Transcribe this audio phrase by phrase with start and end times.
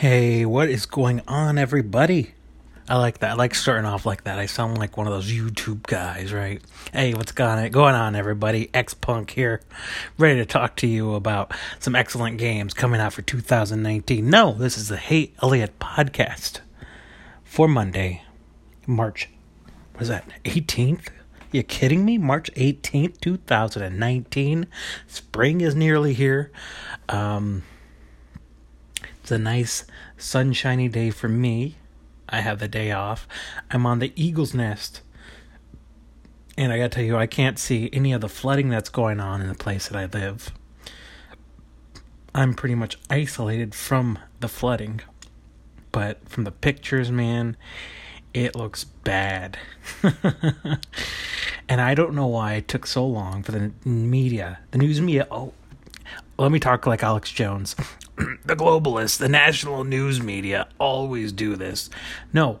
[0.00, 2.32] Hey, what is going on, everybody?
[2.88, 3.32] I like that.
[3.32, 4.38] I like starting off like that.
[4.38, 6.62] I sound like one of those YouTube guys, right?
[6.90, 8.70] Hey, what's going on, everybody?
[8.72, 9.60] X Punk here,
[10.16, 14.30] ready to talk to you about some excellent games coming out for 2019.
[14.30, 16.60] No, this is the Hey Eliott podcast
[17.44, 18.22] for Monday,
[18.86, 19.28] March.
[19.98, 20.24] Was that?
[20.44, 21.08] 18th?
[21.52, 22.16] You kidding me?
[22.16, 24.66] March 18th, 2019.
[25.06, 26.50] Spring is nearly here.
[27.10, 27.64] Um,
[29.30, 29.84] it's a nice
[30.16, 31.76] sunshiny day for me.
[32.28, 33.28] I have the day off.
[33.70, 35.02] I'm on the Eagle's Nest.
[36.58, 39.40] And I gotta tell you, I can't see any of the flooding that's going on
[39.40, 40.50] in the place that I live.
[42.34, 45.00] I'm pretty much isolated from the flooding.
[45.92, 47.56] But from the pictures, man,
[48.34, 49.58] it looks bad.
[51.68, 55.28] and I don't know why it took so long for the media, the news media.
[55.30, 55.52] Oh,
[56.40, 57.76] let me talk like Alex Jones.
[58.16, 61.90] the globalists, the national news media always do this.
[62.32, 62.60] No,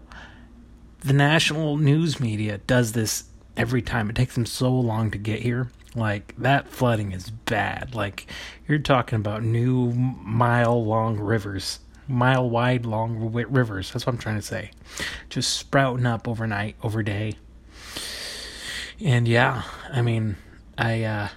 [1.00, 3.24] the national news media does this
[3.56, 4.10] every time.
[4.10, 5.70] It takes them so long to get here.
[5.94, 7.94] Like, that flooding is bad.
[7.94, 8.26] Like,
[8.68, 13.90] you're talking about new mile long rivers, mile wide long rivers.
[13.90, 14.72] That's what I'm trying to say.
[15.30, 17.34] Just sprouting up overnight, over day.
[19.00, 20.36] And yeah, I mean,
[20.76, 21.28] I, uh,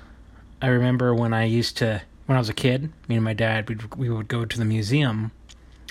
[0.61, 3.69] I remember when I used to when I was a kid, me and my dad,
[3.69, 5.31] we we would go to the museum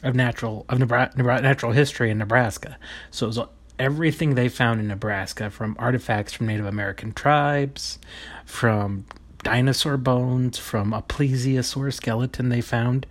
[0.02, 2.78] of natural of Nebraska, natural history in Nebraska.
[3.10, 3.40] So it was
[3.78, 7.98] everything they found in Nebraska, from artifacts from Native American tribes,
[8.44, 9.04] from
[9.42, 13.06] dinosaur bones, from a plesiosaur skeleton they found,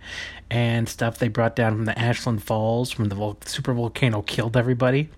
[0.50, 4.56] and stuff they brought down from the Ashland Falls, from the vol- super volcano killed
[4.56, 5.08] everybody.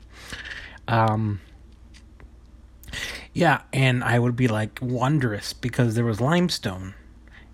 [0.88, 1.40] Um,
[3.32, 6.94] yeah, and I would be like wondrous because there was limestone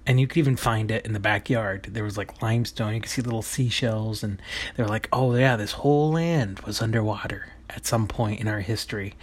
[0.07, 1.89] and you could even find it in the backyard.
[1.91, 2.95] There was like limestone.
[2.95, 4.41] You could see little seashells, and
[4.77, 8.61] they were like, "Oh yeah, this whole land was underwater at some point in our
[8.61, 9.15] history,"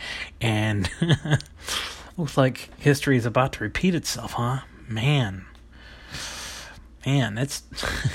[0.42, 0.90] and
[2.18, 4.62] looks like history is about to repeat itself, huh?
[4.88, 5.46] Man,
[7.06, 7.64] man, that's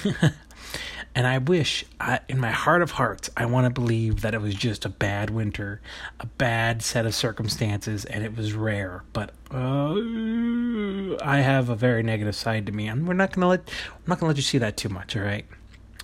[1.15, 4.41] And I wish, I, in my heart of hearts, I want to believe that it
[4.41, 5.83] was just a bad winter,
[6.19, 9.05] a bad set of circumstances, and it was rare.
[9.13, 9.95] But uh,
[11.23, 14.21] I have a very negative side to me, and we're not gonna let I'm not
[14.21, 15.17] gonna let you see that too much.
[15.17, 15.45] All right.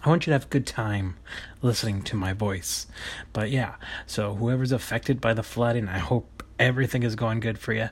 [0.04, 1.16] I want you to have a good time
[1.60, 2.86] listening to my voice.
[3.32, 3.74] But yeah,
[4.06, 7.88] so whoever's affected by the flooding, I hope everything is going good for you.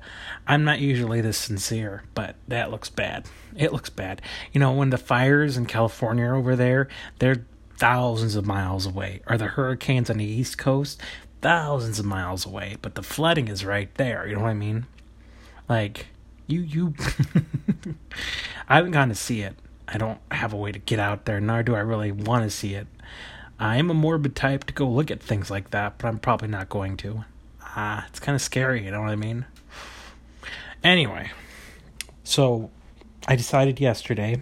[0.47, 3.27] I'm not usually this sincere, but that looks bad.
[3.57, 4.23] It looks bad.
[4.53, 6.89] You know, when the fires in California over there,
[7.19, 7.47] they're
[7.79, 9.23] thousands of miles away.
[9.29, 11.01] Or the hurricanes on the East Coast,
[11.41, 12.77] thousands of miles away.
[12.83, 14.27] But the flooding is right there.
[14.27, 14.87] You know what I mean?
[15.69, 16.07] Like,
[16.47, 16.95] you, you.
[18.69, 19.55] I haven't gotten to see it.
[19.89, 22.51] I don't have a way to get out there, nor do I really want to
[22.51, 22.89] see it.
[23.59, 26.49] I am a morbid type to go look at things like that, but I'm probably
[26.49, 27.25] not going to
[27.77, 29.45] ah, it's kind of scary, you know what I mean?
[30.83, 31.31] Anyway,
[32.25, 32.71] so
[33.29, 34.41] I decided yesterday,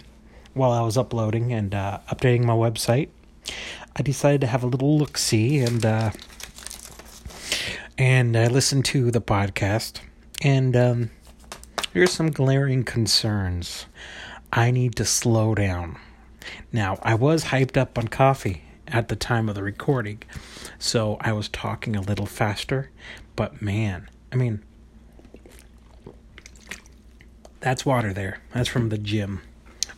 [0.55, 3.09] while I was uploading and uh, updating my website,
[3.97, 6.11] I decided to have a little look see and uh,
[7.97, 10.01] and I listened to the podcast,
[10.43, 11.11] and um,
[11.93, 13.87] here's some glaring concerns.
[14.53, 15.99] I need to slow down.
[16.73, 20.23] Now, I was hyped up on coffee at the time of the recording,
[20.79, 22.91] so I was talking a little faster,
[23.37, 24.63] but man, I mean,
[27.61, 28.41] that's water there.
[28.53, 29.41] That's from the gym.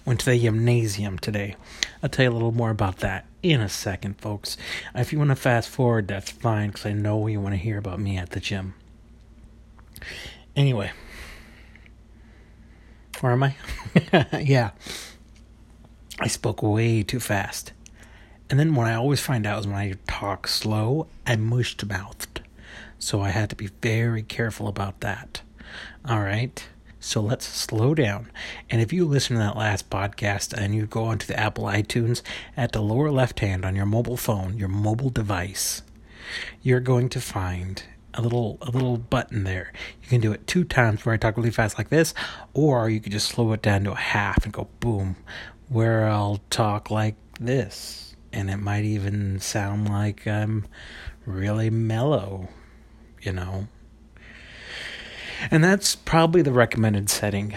[0.05, 1.57] Went to the gymnasium today.
[2.03, 4.57] I'll tell you a little more about that in a second, folks.
[4.95, 7.79] If you want to fast forward, that's fine, because I know you want to hear
[7.79, 8.75] about me at the gym.
[10.55, 10.93] Anyway,
[13.21, 13.57] where am I?
[14.41, 14.71] yeah.
[16.21, 17.73] I spoke way too fast.
[18.49, 22.36] And then what I always find out is when I talk slow, I mushed mouthed.
[22.99, 25.43] So I had to be very careful about that.
[26.09, 26.67] All right.
[26.99, 28.31] So let's slow down.
[28.69, 32.23] And if you listen to that last podcast and you go onto the Apple iTunes
[32.57, 35.83] at the lower left hand on your mobile phone, your mobile device,
[36.63, 37.85] you're going to find
[38.15, 39.73] a little a little button there.
[40.03, 42.15] You can do it two times where I talk really fast like this,
[42.55, 45.17] or you could just slow it down to a half and go boom,
[45.69, 48.17] where I'll talk like this.
[48.33, 50.67] And it might even sound like I'm
[51.25, 52.49] really mellow
[53.23, 53.69] you know.
[55.51, 57.55] And that's probably the recommended setting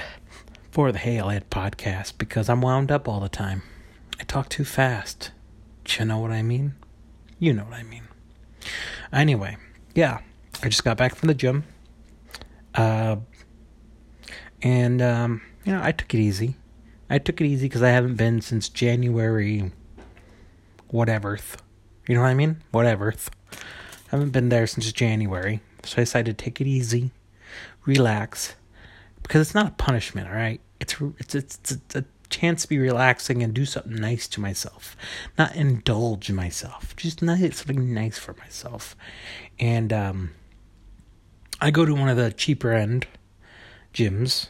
[0.71, 3.63] for the Hey Eliott podcast because I'm wound up all the time.
[4.19, 5.31] I talk too fast.
[5.85, 6.75] Do you know what I mean?
[7.39, 8.03] You know what I mean.
[9.13, 9.57] Anyway,
[9.95, 10.19] yeah,
[10.61, 11.63] I just got back from the gym.
[12.75, 13.17] Uh,
[14.61, 16.56] and, um, you know, I took it easy.
[17.09, 19.71] I took it easy because I haven't been since January.
[20.89, 21.39] whatever.
[22.07, 22.61] You know what I mean?
[22.71, 23.13] Whatever.
[24.11, 27.11] I haven't been there since January, so I decided to take it easy,
[27.85, 28.56] relax,
[29.21, 30.27] because it's not a punishment.
[30.27, 34.27] All right, it's it's it's, it's a chance to be relaxing and do something nice
[34.29, 34.95] to myself,
[35.38, 38.95] not indulge myself, just nice, something nice for myself.
[39.59, 40.31] And um,
[41.61, 43.07] I go to one of the cheaper end
[43.94, 44.47] gyms,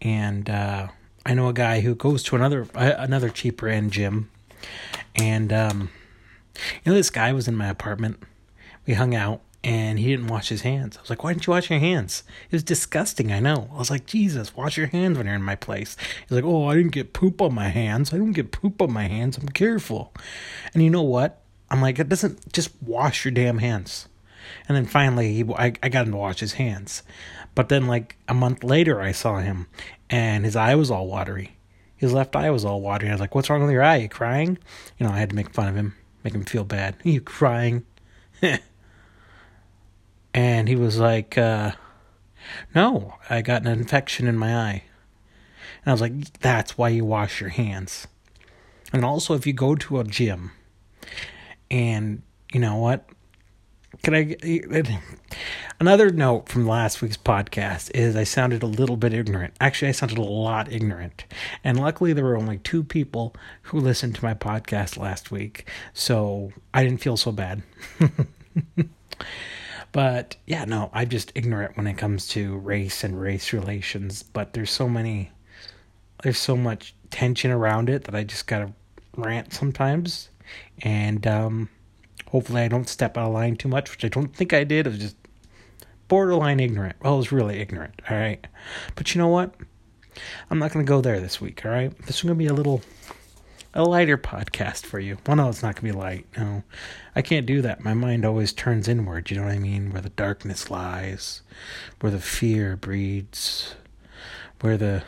[0.00, 0.88] and uh,
[1.24, 4.28] I know a guy who goes to another uh, another cheaper end gym,
[5.14, 5.90] and um,
[6.56, 8.22] you know this guy was in my apartment.
[8.90, 10.96] We hung out, and he didn't wash his hands.
[10.96, 12.24] I was like, why didn't you wash your hands?
[12.46, 13.70] It was disgusting, I know.
[13.72, 15.96] I was like, Jesus, wash your hands when you're in my place.
[16.22, 18.12] He's like, oh, I didn't get poop on my hands.
[18.12, 19.38] I don't get poop on my hands.
[19.38, 20.12] I'm careful.
[20.74, 21.40] And you know what?
[21.70, 24.08] I'm like, it doesn't just wash your damn hands.
[24.66, 27.04] And then finally, he, I, I got him to wash his hands.
[27.54, 29.68] But then, like a month later, I saw him,
[30.08, 31.58] and his eye was all watery.
[31.96, 33.10] His left eye was all watery.
[33.10, 33.98] I was like, "What's wrong with your eye?
[33.98, 34.58] Are you crying?"
[34.98, 35.94] You know, I had to make fun of him,
[36.24, 36.96] make him feel bad.
[37.04, 37.84] Are you crying?
[40.34, 41.72] and he was like, uh,
[42.74, 44.82] "No, I got an infection in my eye."
[45.84, 48.06] And I was like, "That's why you wash your hands."
[48.92, 50.52] And also, if you go to a gym,
[51.70, 52.22] and
[52.52, 53.08] you know what,
[54.02, 54.36] can I?
[55.80, 59.54] Another note from last week's podcast is I sounded a little bit ignorant.
[59.60, 61.24] Actually, I sounded a lot ignorant.
[61.64, 65.68] And luckily, there were only two people who listened to my podcast last week.
[65.94, 67.62] So I didn't feel so bad.
[69.92, 74.22] but yeah, no, I'm just ignorant when it comes to race and race relations.
[74.22, 75.30] But there's so many,
[76.22, 78.72] there's so much tension around it that I just gotta
[79.16, 80.28] rant sometimes.
[80.82, 81.68] And, um,
[82.30, 84.86] hopefully I don't step out of line too much, which I don't think I did.
[84.86, 85.16] It was just
[86.08, 86.96] borderline ignorant.
[87.02, 88.44] Well, it was really ignorant, all right?
[88.94, 89.54] But you know what?
[90.50, 91.96] I'm not going to go there this week, all right?
[92.06, 92.82] This is going to be a little
[93.74, 95.18] a lighter podcast for you.
[95.26, 96.26] Well, no, it's not going to be light.
[96.36, 96.62] No,
[97.14, 97.84] I can't do that.
[97.84, 99.30] My mind always turns inward.
[99.30, 99.92] You know what I mean?
[99.92, 101.42] Where the darkness lies,
[102.00, 103.74] where the fear breeds,
[104.60, 105.02] where the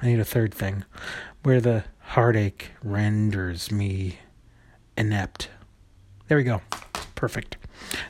[0.00, 0.84] I need a third thing,
[1.42, 4.18] where the heartache renders me
[4.96, 5.48] inept.
[6.28, 6.60] There we go.
[7.14, 7.56] Perfect.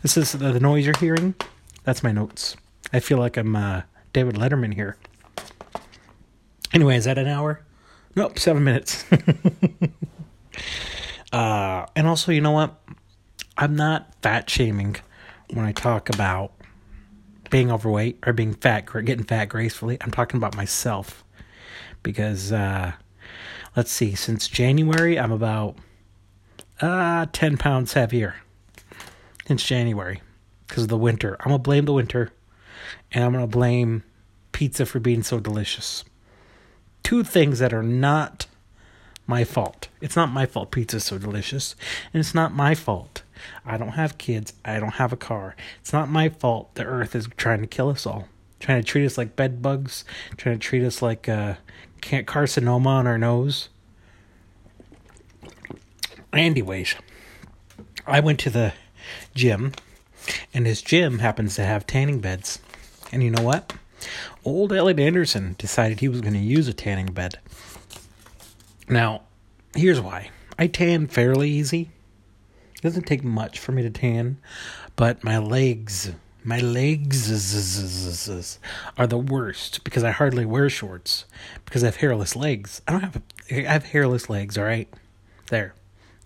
[0.01, 1.35] This is the noise you're hearing.
[1.85, 2.57] That's my notes.
[2.93, 4.97] I feel like I'm uh, David Letterman here.
[6.73, 7.63] Anyway, is that an hour?
[8.15, 9.07] Nope, seven minutes.
[11.33, 12.79] uh, and also, you know what?
[13.57, 14.97] I'm not fat shaming
[15.51, 16.53] when I talk about
[17.51, 19.99] being overweight or being fat, getting fat gracefully.
[20.01, 21.25] I'm talking about myself
[22.03, 22.93] because uh,
[23.77, 25.77] let's see, since January, I'm about
[26.81, 28.37] uh, 10 pounds heavier
[29.47, 30.21] since January
[30.67, 31.37] because of the winter.
[31.41, 32.31] I'm going to blame the winter
[33.11, 34.03] and I'm going to blame
[34.53, 36.05] pizza for being so delicious.
[37.03, 38.47] Two things that are not
[39.27, 39.89] my fault.
[40.01, 41.75] It's not my fault pizza's so delicious,
[42.13, 43.23] and it's not my fault.
[43.65, 44.53] I don't have kids.
[44.65, 45.57] I don't have a car.
[45.81, 48.29] It's not my fault the earth is trying to kill us all.
[48.61, 50.05] Trying to treat us like bed bugs,
[50.37, 51.55] trying to treat us like uh,
[52.01, 53.69] carcinoma on our nose.
[56.33, 56.95] Anyways,
[58.07, 58.73] I went to the
[59.35, 59.73] gym
[60.55, 62.61] and his gym happens to have tanning beds.
[63.11, 63.73] And you know what?
[64.45, 67.39] Old Eliott Anderson decided he was going to use a tanning bed.
[68.89, 69.23] Now,
[69.75, 70.31] here's why.
[70.59, 71.91] I tan fairly easy.
[72.75, 74.39] It doesn't take much for me to tan,
[74.97, 76.13] but my legs,
[76.45, 77.31] my legs
[78.99, 81.25] are the worst because I hardly wear shorts
[81.65, 82.83] because I have hairless legs.
[82.89, 84.93] I don't have I have hairless legs, all right?
[85.47, 85.75] There.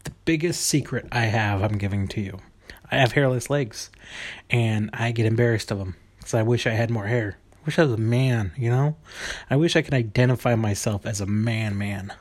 [0.04, 2.38] The biggest secret I have I'm giving to you.
[2.90, 3.90] I have hairless legs,
[4.48, 7.36] and I get embarrassed of them because I wish I had more hair.
[7.66, 8.94] I wish I was a man, you know?
[9.50, 12.12] I wish I could identify myself as a man man.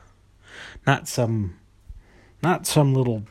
[0.84, 1.54] Not some
[2.42, 3.22] not some little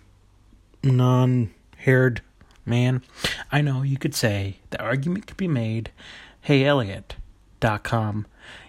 [0.81, 2.21] non-haired
[2.65, 3.01] man.
[3.51, 5.91] I know you could say the argument could be made,
[6.39, 8.27] "Hey Eliott.com,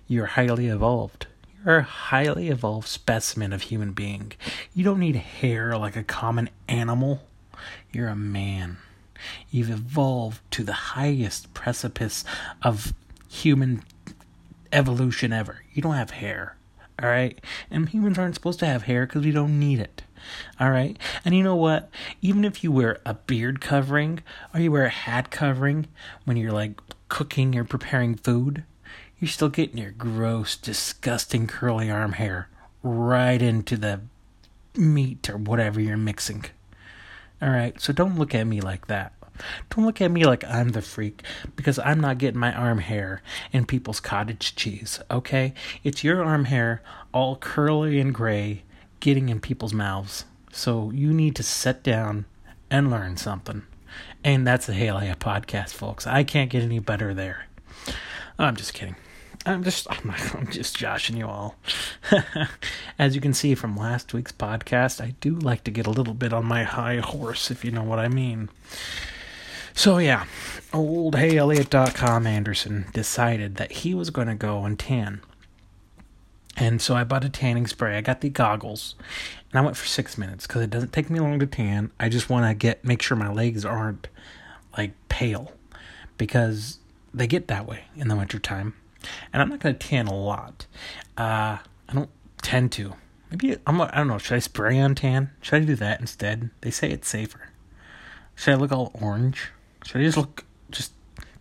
[0.08, 1.28] you're highly evolved.
[1.64, 4.32] You're a highly evolved specimen of human being.
[4.74, 7.24] You don't need hair like a common animal."
[7.92, 8.78] You're a man.
[9.52, 12.24] You've evolved to the highest precipice
[12.60, 12.92] of
[13.28, 13.82] human
[14.72, 15.62] evolution ever.
[15.72, 16.56] You don't have hair.
[17.02, 17.38] All right?
[17.70, 20.02] And humans aren't supposed to have hair because we don't need it.
[20.58, 20.98] All right?
[21.24, 21.90] And you know what?
[22.22, 24.22] Even if you wear a beard covering
[24.54, 25.86] or you wear a hat covering
[26.24, 28.64] when you're like cooking or preparing food,
[29.18, 32.48] you're still getting your gross, disgusting curly arm hair
[32.82, 34.00] right into the
[34.76, 36.44] meat or whatever you're mixing.
[37.40, 39.12] All right, so don't look at me like that.
[39.70, 41.22] Don't look at me like I'm the freak
[41.54, 45.54] because I'm not getting my arm hair in people's cottage cheese, okay?
[45.84, 48.62] It's your arm hair, all curly and gray,
[49.00, 50.24] getting in people's mouths.
[50.52, 52.24] So you need to sit down
[52.70, 53.62] and learn something.
[54.24, 56.06] And that's the Halea podcast, folks.
[56.06, 57.46] I can't get any better there.
[58.38, 58.96] I'm just kidding.
[59.46, 61.54] I'm just I'm, I'm just joshing you all.
[62.98, 66.14] As you can see from last week's podcast, I do like to get a little
[66.14, 68.48] bit on my high horse, if you know what I mean.
[69.76, 70.24] So yeah,
[70.72, 75.20] old HeyEliott.com Anderson decided that he was going to go and tan.
[76.56, 77.98] And so I bought a tanning spray.
[77.98, 78.94] I got the goggles,
[79.50, 81.90] and I went for six minutes because it doesn't take me long to tan.
[82.00, 84.08] I just want to get make sure my legs aren't
[84.78, 85.52] like pale
[86.16, 86.78] because
[87.12, 88.72] they get that way in the wintertime.
[89.30, 90.66] And I'm not going to tan a lot.
[91.18, 92.94] Uh, I don't tend to.
[93.30, 93.78] Maybe I'm.
[93.78, 94.16] I don't know.
[94.16, 95.32] Should I spray on tan?
[95.42, 96.48] Should I do that instead?
[96.62, 97.50] They say it's safer.
[98.34, 99.50] Should I look all orange?
[99.86, 100.44] Should I just look?
[100.70, 100.92] Just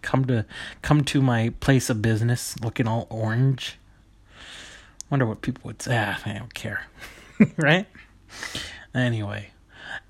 [0.02, 0.46] come to
[0.82, 3.78] come to my place of business looking all orange?
[5.10, 5.98] Wonder what people would say.
[5.98, 6.86] Ah, I don't care.
[7.58, 7.88] right?
[8.94, 9.52] Anyway,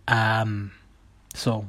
[0.07, 0.71] um,
[1.33, 1.65] so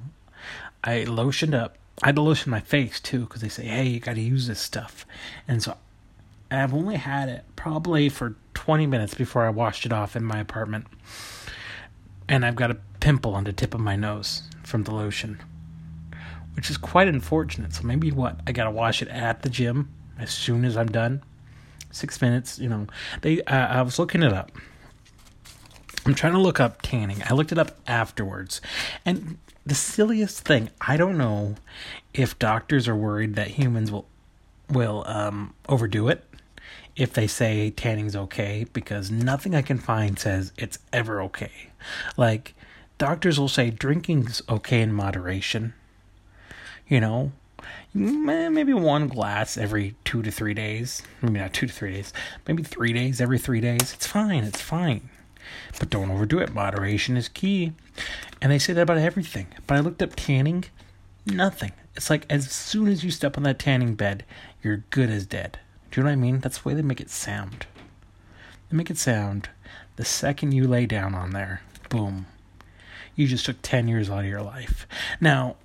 [0.84, 1.76] I lotioned up.
[2.02, 4.46] I had to lotion my face too because they say, hey, you got to use
[4.46, 5.06] this stuff.
[5.48, 5.76] And so
[6.50, 10.38] I've only had it probably for 20 minutes before I washed it off in my
[10.38, 10.86] apartment.
[12.28, 15.40] And I've got a pimple on the tip of my nose from the lotion,
[16.56, 17.74] which is quite unfortunate.
[17.74, 18.40] So maybe what?
[18.46, 21.22] I got to wash it at the gym as soon as I'm done.
[21.90, 22.86] Six minutes, you know.
[23.20, 24.50] They, uh, I was looking it up.
[26.06, 27.22] I'm trying to look up tanning.
[27.28, 28.60] I looked it up afterwards.
[29.04, 31.56] And the silliest thing, I don't know
[32.14, 34.06] if doctors are worried that humans will
[34.68, 36.24] will um, overdo it
[36.96, 41.70] if they say tanning's okay because nothing I can find says it's ever okay.
[42.16, 42.54] Like
[42.98, 45.74] doctors will say drinking's okay in moderation.
[46.88, 47.32] You know,
[47.94, 51.02] maybe one glass every two to three days.
[51.20, 52.12] Maybe not two to three days.
[52.46, 53.92] Maybe three days every three days.
[53.92, 54.44] It's fine.
[54.44, 55.08] It's fine.
[55.78, 56.54] But don't overdo it.
[56.54, 57.72] Moderation is key.
[58.40, 59.48] And they say that about everything.
[59.66, 60.64] But I looked up tanning,
[61.24, 61.72] nothing.
[61.96, 64.24] It's like as soon as you step on that tanning bed,
[64.62, 65.58] you're good as dead.
[65.90, 66.40] Do you know what I mean?
[66.40, 67.66] That's the way they make it sound.
[68.70, 69.48] They make it sound
[69.96, 72.26] the second you lay down on there, boom,
[73.14, 74.86] you just took 10 years out of your life.
[75.20, 75.56] Now,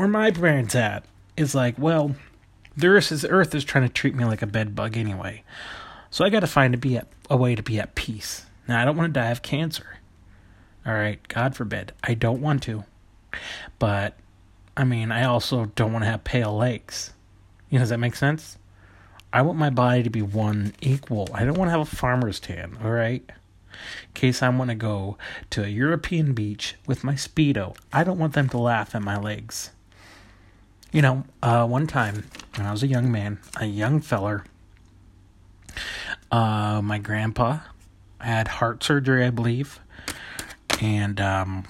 [0.00, 1.04] where my parents at
[1.36, 2.16] is like, well,
[2.74, 5.44] the earth is, earth is trying to treat me like a bed bug anyway.
[6.08, 8.46] So I got to find a, be at, a way to be at peace.
[8.66, 9.98] Now, I don't want to die of cancer.
[10.86, 11.92] All right, God forbid.
[12.02, 12.84] I don't want to.
[13.78, 14.16] But,
[14.74, 17.12] I mean, I also don't want to have pale legs.
[17.68, 18.56] You know, does that make sense?
[19.34, 21.28] I want my body to be one equal.
[21.34, 23.22] I don't want to have a farmer's tan, all right?
[23.28, 25.18] In case I want to go
[25.50, 29.18] to a European beach with my Speedo, I don't want them to laugh at my
[29.18, 29.72] legs.
[30.92, 32.24] You know, uh, one time
[32.56, 34.44] when I was a young man, a young feller,
[36.32, 37.60] uh, my grandpa
[38.20, 39.78] had heart surgery, I believe,
[40.80, 41.64] and um,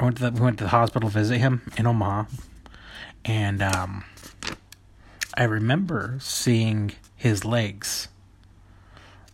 [0.00, 2.24] I went to the, we went to the hospital to visit him in Omaha,
[3.22, 4.04] and um,
[5.34, 8.08] I remember seeing his legs.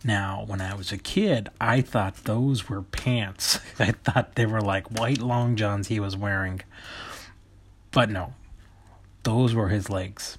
[0.03, 3.59] Now, when I was a kid, I thought those were pants.
[3.79, 6.61] I thought they were like white long johns he was wearing.
[7.91, 8.33] But no,
[9.25, 10.37] those were his legs.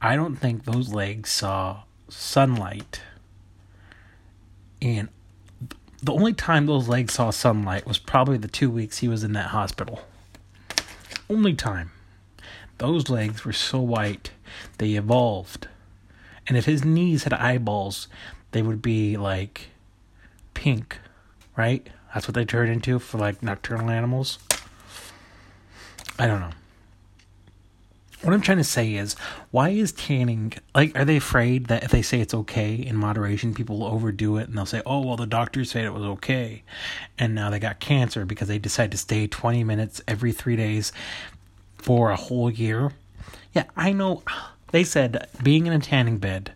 [0.00, 3.00] I don't think those legs saw sunlight.
[4.82, 5.08] And
[6.02, 9.32] the only time those legs saw sunlight was probably the two weeks he was in
[9.32, 10.02] that hospital.
[11.30, 11.90] Only time.
[12.76, 14.32] Those legs were so white,
[14.76, 15.68] they evolved.
[16.46, 18.08] And if his knees had eyeballs,
[18.50, 19.68] they would be like
[20.52, 20.98] pink,
[21.56, 21.88] right?
[22.12, 24.38] That's what they turn into for like nocturnal animals.
[26.18, 26.50] I don't know.
[28.24, 29.16] What I'm trying to say is,
[29.50, 30.98] why is tanning like?
[30.98, 34.48] Are they afraid that if they say it's okay in moderation, people will overdo it
[34.48, 36.62] and they'll say, "Oh, well, the doctors said it was okay,"
[37.18, 40.90] and now they got cancer because they decide to stay 20 minutes every three days
[41.76, 42.92] for a whole year.
[43.52, 44.22] Yeah, I know.
[44.72, 46.52] They said being in a tanning bed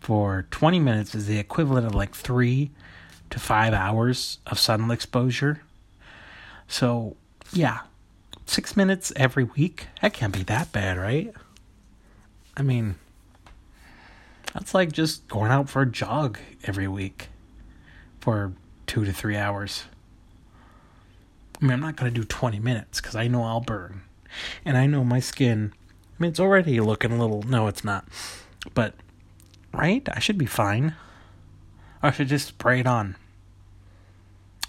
[0.00, 2.72] for 20 minutes is the equivalent of like three
[3.30, 5.62] to five hours of sun exposure.
[6.66, 7.16] So,
[7.52, 7.82] yeah,
[8.52, 9.86] six minutes every week?
[10.02, 11.32] That can't be that bad, right?
[12.56, 12.96] I mean,
[14.52, 17.28] that's like just going out for a jog every week
[18.20, 18.52] for
[18.86, 19.84] two to three hours.
[21.60, 24.02] I mean, I'm not going to do 20 minutes because I know I'll burn.
[24.64, 25.72] And I know my skin,
[26.18, 28.06] I mean, it's already looking a little, no, it's not.
[28.74, 28.94] But,
[29.72, 30.06] right?
[30.12, 30.94] I should be fine.
[32.02, 33.16] I should just spray it on.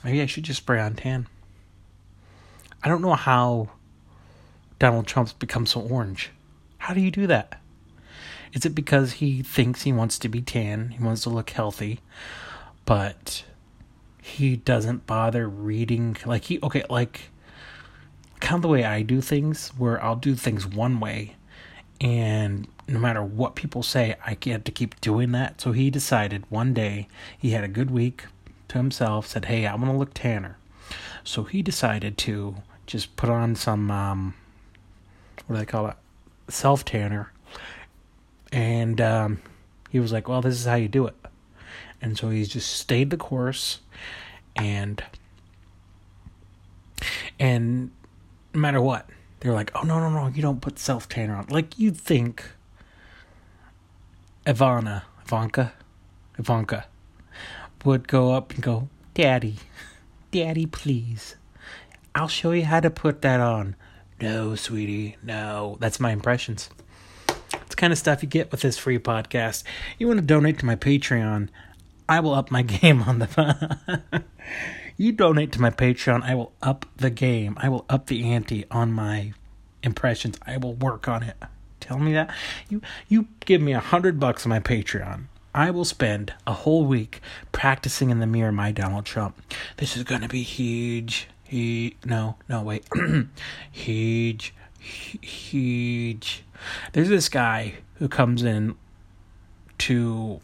[0.04, 1.28] Maybe I should just spray on tan.
[2.82, 3.70] I don't know how
[4.84, 6.32] Donald Trump's become so orange.
[6.78, 7.62] How do you do that?
[8.52, 12.02] Is it because he thinks he wants to be tan, he wants to look healthy,
[12.84, 13.46] but
[14.22, 17.30] he doesn't bother reading like he okay like
[18.42, 21.38] kind of the way I do things where I'll do things one way
[22.02, 26.44] and no matter what people say I get to keep doing that so he decided
[26.50, 28.26] one day he had a good week
[28.68, 30.58] to himself said hey I want to look tanner
[31.24, 34.34] so he decided to just put on some um
[35.48, 35.96] what do they call it?
[36.50, 37.32] Self tanner
[38.52, 39.42] and um
[39.90, 41.16] he was like well this is how you do it.
[42.02, 43.80] And so he just stayed the course
[44.56, 45.04] and
[47.40, 47.92] and
[48.54, 49.10] no matter what
[49.40, 51.48] they're like oh no no no you don't put self tanner on.
[51.48, 52.44] Like you'd think
[54.46, 55.74] ivana ivanka
[56.38, 56.86] ivanka
[57.86, 59.56] would go up and go daddy
[60.32, 61.36] daddy please
[62.14, 63.76] i'll show you how to put that on
[64.24, 66.70] no sweetie no that's my impressions
[67.62, 69.64] it's kind of stuff you get with this free podcast
[69.98, 71.50] you want to donate to my patreon
[72.08, 74.24] I will up my game on the.
[74.98, 77.58] you donate to my Patreon, I will up the game.
[77.60, 79.34] I will up the ante on my
[79.82, 80.38] impressions.
[80.46, 81.36] I will work on it.
[81.80, 82.34] Tell me that
[82.70, 85.26] you you give me a hundred bucks on my Patreon.
[85.56, 89.42] I will spend a whole week practicing in the mirror my Donald Trump.
[89.78, 91.28] This is gonna be huge.
[91.54, 92.84] He no no wait
[93.72, 96.44] huge huge.
[96.94, 98.74] There's this guy who comes in
[99.78, 100.42] to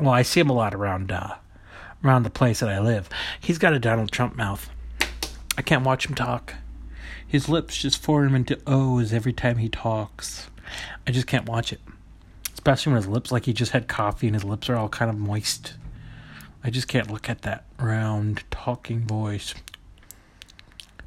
[0.00, 1.36] well, I see him a lot around uh,
[2.04, 3.08] around the place that I live.
[3.38, 4.68] He's got a Donald Trump mouth.
[5.56, 6.54] I can't watch him talk.
[7.24, 10.48] His lips just form into O's every time he talks.
[11.06, 11.80] I just can't watch it.
[12.52, 15.08] Especially when his lips, like he just had coffee and his lips are all kind
[15.08, 15.74] of moist.
[16.64, 19.54] I just can't look at that round talking voice.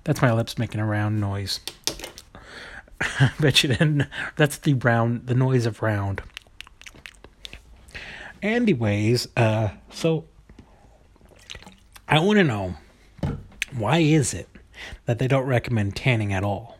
[0.09, 1.59] That's my lips making a round noise.
[2.99, 4.07] I bet you didn't.
[4.37, 6.23] That's the round, the noise of round.
[8.41, 10.25] Anyways, uh, so
[12.07, 12.73] I want to know
[13.77, 14.49] why is it
[15.05, 16.79] that they don't recommend tanning at all?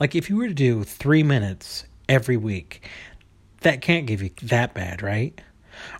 [0.00, 2.88] Like, if you were to do three minutes every week,
[3.60, 5.38] that can't give you that bad, right?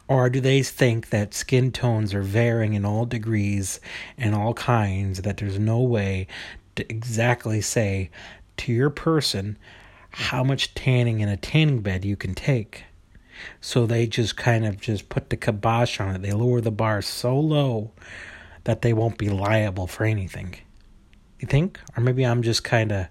[0.09, 3.79] Or do they think that skin tones are varying in all degrees
[4.17, 6.29] and all kinds, that there's no way
[6.77, 8.11] to exactly say
[8.59, 9.59] to your person
[10.11, 12.85] how much tanning in a tanning bed you can take?
[13.61, 16.23] So they just kind of just put the kibosh on it.
[16.23, 17.93] They lower the bar so low
[18.65, 20.57] that they won't be liable for anything.
[21.41, 21.81] You think?
[21.97, 23.07] Or maybe I'm just kind of.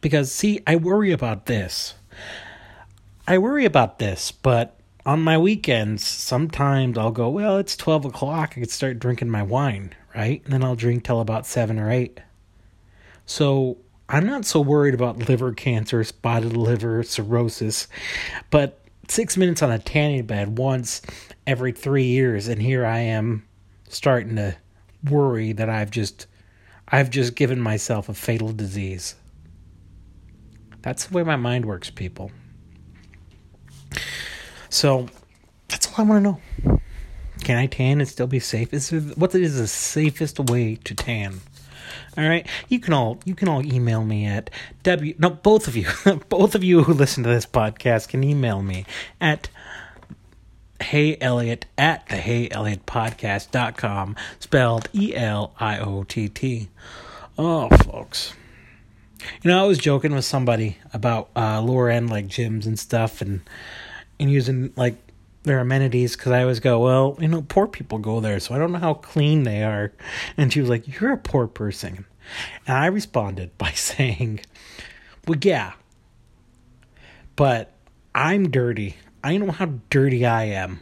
[0.00, 1.94] Because, see, I worry about this.
[3.26, 8.54] I worry about this, but on my weekends, sometimes I'll go, well, it's 12 o'clock.
[8.56, 10.42] I could start drinking my wine, right?
[10.44, 12.20] And then I'll drink till about 7 or 8.
[13.26, 17.88] So I'm not so worried about liver cancer, spotted liver, cirrhosis,
[18.50, 21.02] but six minutes on a tanning bed once
[21.46, 23.44] every three years, and here I am
[23.88, 24.56] starting to
[25.10, 26.26] worry that I've just
[26.88, 29.14] I've just given myself a fatal disease.
[30.82, 32.30] That's the way my mind works, people.
[34.68, 35.08] So
[35.68, 36.80] that's all I want to know.
[37.42, 38.72] Can I tan and still be safe?
[38.72, 41.40] Is what is the safest way to tan?
[42.16, 44.50] All right, you can all you can all email me at
[44.82, 45.14] w.
[45.18, 45.86] No, both of you,
[46.28, 48.86] both of you who listen to this podcast can email me
[49.20, 49.48] at
[50.80, 56.68] hey Eliott at the hey Eliott podcast.com, spelled E L I O T T.
[57.38, 58.34] Oh, folks.
[59.42, 63.20] You know, I was joking with somebody about uh, lower end like gyms and stuff,
[63.20, 63.40] and
[64.20, 64.96] and using like
[65.44, 68.58] their amenities because I always go, well, you know, poor people go there, so I
[68.58, 69.92] don't know how clean they are.
[70.36, 72.04] And she was like, You're a poor person.
[72.66, 74.40] And I responded by saying,
[75.26, 75.72] Well, yeah,
[77.36, 77.74] but
[78.14, 78.96] I'm dirty.
[79.24, 80.80] I know how dirty I am.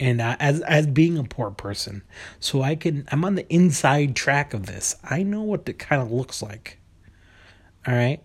[0.00, 2.02] And as as being a poor person,
[2.40, 4.96] so I can I'm on the inside track of this.
[5.04, 6.78] I know what it kind of looks like.
[7.86, 8.20] All right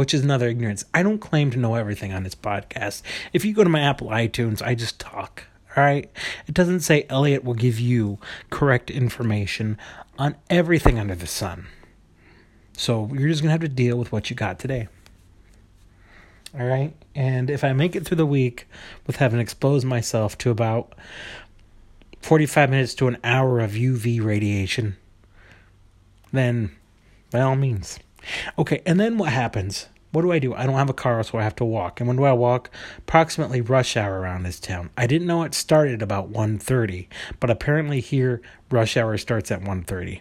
[0.00, 0.82] which is another ignorance.
[0.94, 3.02] I don't claim to know everything on this podcast.
[3.34, 5.44] If you go to my Apple iTunes, I just talk.
[5.76, 6.10] All right?
[6.46, 9.76] It doesn't say Eliott will give you correct information
[10.18, 11.66] on everything under the sun.
[12.78, 14.88] So you're just going to have to deal with what you got today.
[16.58, 16.94] All right?
[17.14, 18.66] And if I make it through the week
[19.06, 20.94] with having exposed myself to about
[22.22, 24.96] 45 minutes to an hour of UV radiation,
[26.32, 26.70] then
[27.30, 27.98] by all means.
[28.58, 29.88] Okay, and then what happens?
[30.12, 30.54] What do I do?
[30.54, 32.00] I don't have a car, so I have to walk.
[32.00, 32.70] And when do I walk?
[32.98, 34.90] Approximately rush hour around this town.
[34.96, 37.06] I didn't know it started about 1.30,
[37.38, 40.20] but apparently here rush hour starts at 1.30.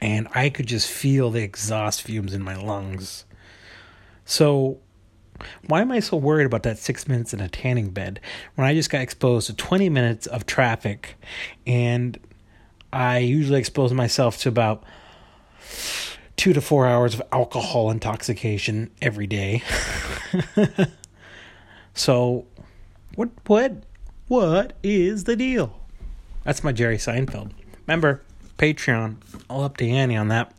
[0.00, 3.24] And I could just feel the exhaust fumes in my lungs.
[4.26, 4.80] So
[5.66, 8.20] why am I so worried about that six minutes in a tanning bed
[8.54, 11.16] when I just got exposed to 20 minutes of traffic
[11.66, 12.18] and
[12.92, 14.84] I usually expose myself to about
[16.36, 19.62] two to four hours of alcohol intoxication every day.
[21.94, 22.46] so,
[23.14, 23.84] what, what,
[24.28, 25.80] what is the deal?
[26.44, 27.52] That's my Jerry Seinfeld.
[27.86, 28.22] Remember,
[28.58, 29.16] Patreon.
[29.48, 30.54] I'll up the on that.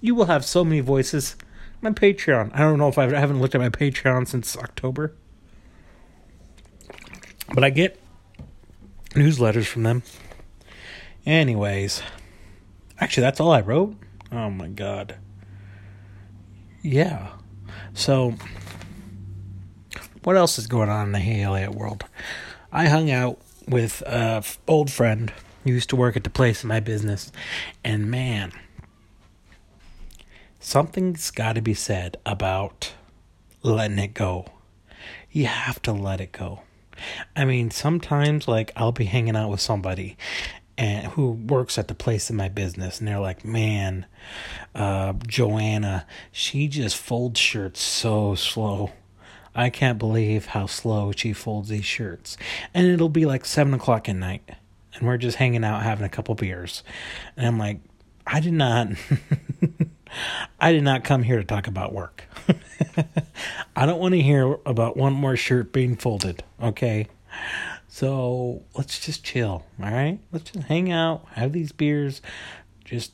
[0.00, 1.36] You will have so many voices.
[1.80, 2.50] My Patreon.
[2.54, 5.14] I don't know if I've, I haven't looked at my Patreon since October,
[7.54, 8.00] but I get
[9.10, 10.02] newsletters from them.
[11.26, 12.02] Anyways,
[12.98, 13.96] actually, that's all I wrote.
[14.32, 15.16] Oh my god.
[16.82, 17.32] Yeah.
[17.92, 18.34] So,
[20.22, 22.04] what else is going on in the Hey world?
[22.72, 25.32] I hung out with a old friend
[25.64, 27.30] who used to work at the place in my business,
[27.84, 28.52] and man,
[30.60, 32.94] something's got to be said about
[33.62, 34.46] letting it go.
[35.30, 36.62] You have to let it go.
[37.36, 40.16] I mean, sometimes like I'll be hanging out with somebody
[40.78, 44.06] and who works at the place in my business and they're like man
[44.74, 48.90] uh, joanna she just folds shirts so slow.
[49.54, 52.38] I can't believe how slow she folds these shirts.
[52.72, 54.48] And it'll be like seven o'clock at night
[54.94, 56.82] and we're just hanging out having a couple beers.
[57.36, 57.80] And i'm like
[58.26, 58.88] i did not
[60.60, 62.24] i did not come here to talk about work.
[63.76, 67.06] I don't want to hear about one more shirt being folded okay
[67.94, 70.18] so let's just chill, all right?
[70.32, 72.22] Let's just hang out, have these beers,
[72.86, 73.12] just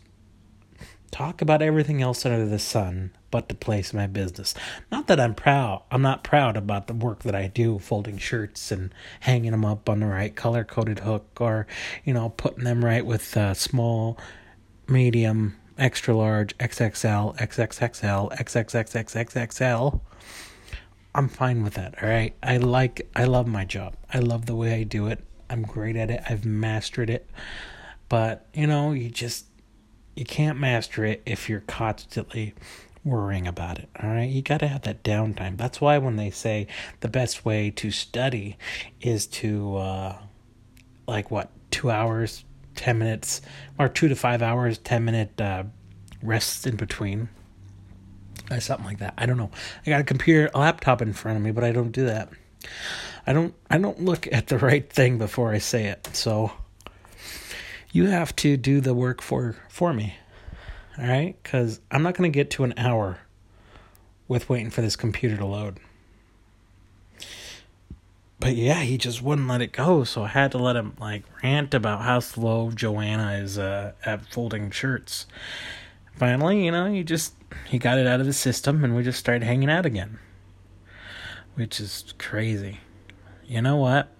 [1.10, 4.54] talk about everything else under the sun but the place my business.
[4.92, 5.82] Not that I'm proud.
[5.90, 9.88] I'm not proud about the work that I do, folding shirts and hanging them up
[9.88, 11.66] on the right color coded hook, or
[12.04, 14.16] you know, putting them right with uh, small,
[14.86, 20.00] medium, extra large, XXL, XXXL, XXXXXXL.
[21.18, 22.00] I'm fine with that.
[22.00, 22.32] All right.
[22.44, 23.96] I like I love my job.
[24.14, 25.18] I love the way I do it.
[25.50, 26.22] I'm great at it.
[26.30, 27.28] I've mastered it.
[28.08, 29.46] But, you know, you just
[30.14, 32.54] you can't master it if you're constantly
[33.02, 33.88] worrying about it.
[34.00, 34.30] All right?
[34.30, 35.56] You got to have that downtime.
[35.56, 36.68] That's why when they say
[37.00, 38.56] the best way to study
[39.00, 40.18] is to uh
[41.08, 42.44] like what, 2 hours,
[42.76, 43.42] 10 minutes
[43.76, 45.64] or 2 to 5 hours, 10 minute uh
[46.22, 47.28] rests in between
[48.50, 49.14] or something like that.
[49.18, 49.50] I don't know.
[49.86, 52.30] I got a computer, a laptop in front of me, but I don't do that.
[53.26, 56.08] I don't I don't look at the right thing before I say it.
[56.12, 56.52] So
[57.92, 60.16] you have to do the work for for me.
[60.98, 61.36] All right?
[61.44, 63.18] Cuz I'm not going to get to an hour
[64.26, 65.80] with waiting for this computer to load.
[68.40, 71.24] But yeah, he just wouldn't let it go, so I had to let him like
[71.42, 75.26] rant about how slow Joanna is uh, at folding shirts
[76.18, 77.34] finally, you know, he just
[77.66, 80.18] he got it out of the system and we just started hanging out again.
[81.54, 82.80] Which is crazy.
[83.46, 84.12] You know what?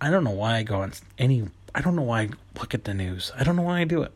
[0.00, 2.84] I don't know why I go on any I don't know why I look at
[2.84, 3.30] the news.
[3.36, 4.12] I don't know why I do it.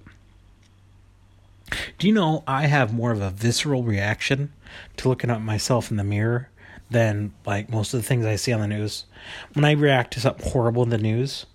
[1.98, 4.52] Do you know I have more of a visceral reaction
[4.96, 6.48] to looking at myself in the mirror
[6.90, 9.05] than like most of the things I see on the news?
[9.52, 11.46] When I react to something horrible in the news,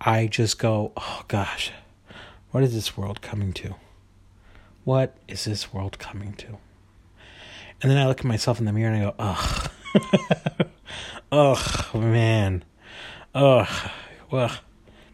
[0.00, 1.72] I just go, "Oh gosh,
[2.50, 3.74] what is this world coming to?"
[4.86, 6.58] What is this world coming to?
[7.82, 9.70] And then I look at myself in the mirror and I go, ugh.
[11.32, 12.64] ugh, man.
[13.34, 13.90] Ugh.
[14.30, 14.52] Well,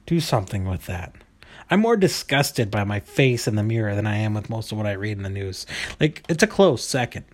[0.04, 1.14] do something with that.
[1.70, 4.76] I'm more disgusted by my face in the mirror than I am with most of
[4.76, 5.64] what I read in the news.
[5.98, 7.24] Like, it's a close second.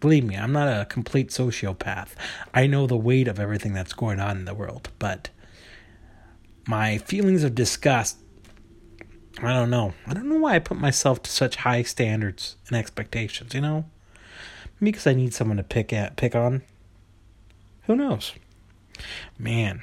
[0.00, 2.08] Believe me, I'm not a complete sociopath.
[2.52, 5.28] I know the weight of everything that's going on in the world, but
[6.66, 8.18] my feelings of disgust
[9.40, 9.94] I don't know.
[10.06, 13.86] I don't know why I put myself to such high standards and expectations, you know?
[14.80, 16.62] Maybe because I need someone to pick at pick on.
[17.84, 18.32] Who knows?
[19.38, 19.82] Man.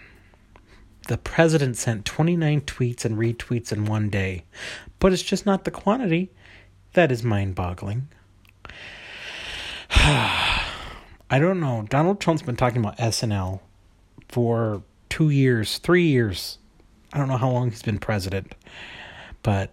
[1.07, 4.43] The president sent 29 tweets and retweets in one day,
[4.99, 6.29] but it's just not the quantity.
[6.93, 8.09] That is mind boggling.
[9.89, 11.85] I don't know.
[11.89, 13.61] Donald Trump's been talking about SNL
[14.27, 16.59] for two years, three years.
[17.11, 18.53] I don't know how long he's been president.
[19.49, 19.71] But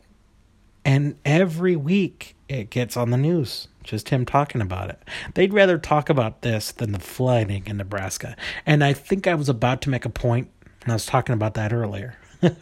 [0.86, 5.02] and every week it gets on the news just him talking about it.
[5.34, 8.36] They'd rather talk about this than the flooding in Nebraska.
[8.64, 10.48] And I think I was about to make a point,
[10.82, 12.16] and I was talking about that earlier.
[12.40, 12.56] so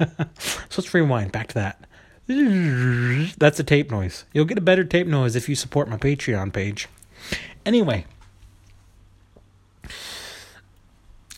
[0.76, 1.86] let's rewind back to that.
[3.38, 4.24] That's a tape noise.
[4.32, 6.88] You'll get a better tape noise if you support my Patreon page.
[7.64, 8.06] Anyway,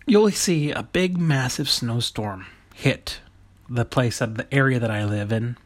[0.06, 3.20] you'll see a big, massive snowstorm hit
[3.68, 5.58] the place of the area that I live in.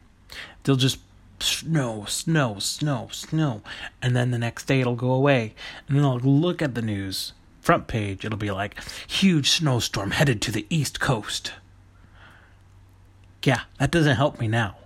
[0.63, 0.99] They'll just
[1.39, 3.61] snow, snow, snow, snow.
[4.01, 5.53] And then the next day it'll go away.
[5.87, 7.33] And then I'll look at the news.
[7.61, 8.75] Front page, it'll be like,
[9.07, 11.53] huge snowstorm headed to the east coast.
[13.43, 14.77] Yeah, that doesn't help me now.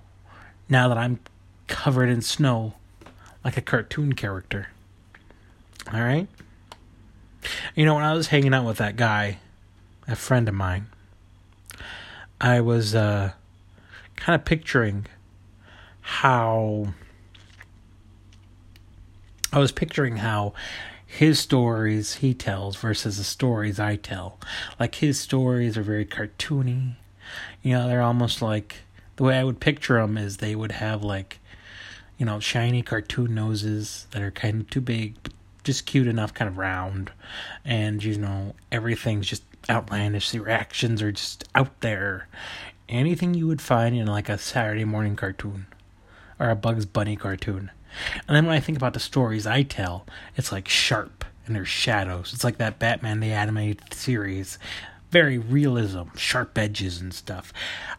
[0.68, 1.20] Now that I'm
[1.68, 2.74] covered in snow
[3.44, 4.70] like a cartoon character.
[5.94, 6.28] All right?
[7.76, 9.38] You know, when I was hanging out with that guy,
[10.08, 10.88] a friend of mine,
[12.42, 13.34] I was uh,
[14.16, 15.06] kind of picturing
[16.26, 16.88] how.
[19.54, 20.54] I was picturing how
[21.06, 24.40] his stories he tells versus the stories I tell.
[24.80, 26.96] Like his stories are very cartoony.
[27.62, 28.78] You know, they're almost like
[29.18, 31.40] the way I would picture them is they would have like,
[32.18, 35.32] you know, shiny cartoon noses that are kind of too big, but
[35.64, 37.12] just cute enough, kind of round,
[37.64, 40.32] and you know everything's just outlandish.
[40.32, 42.28] The reactions are just out there.
[42.90, 45.68] Anything you would find in like a Saturday morning cartoon
[46.40, 47.72] or a Bugs Bunny cartoon.
[48.28, 51.68] And then when I think about the stories I tell, it's like sharp and there's
[51.68, 52.34] shadows.
[52.34, 54.58] It's like that Batman the animated series.
[55.12, 57.54] Very realism, sharp edges and stuff.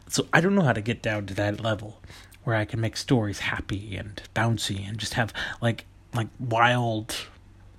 [0.08, 2.00] So I don't know how to get down to that level
[2.44, 7.26] where I can make stories happy and bouncy and just have like like wild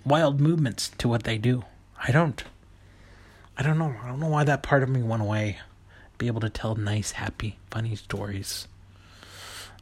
[0.06, 1.64] wild movements to what they do.
[2.06, 2.44] I don't.
[3.58, 3.96] I don't know.
[4.04, 5.60] I don't know why that part of me went away.
[6.18, 8.68] Be able to tell nice, happy, funny stories.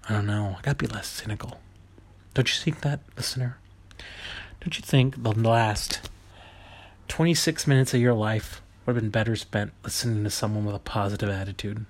[0.07, 0.55] I don't know.
[0.57, 1.59] I gotta be less cynical.
[2.33, 3.57] Don't you think that, listener?
[4.59, 6.09] Don't you think the last
[7.07, 10.79] 26 minutes of your life would have been better spent listening to someone with a
[10.79, 11.85] positive attitude?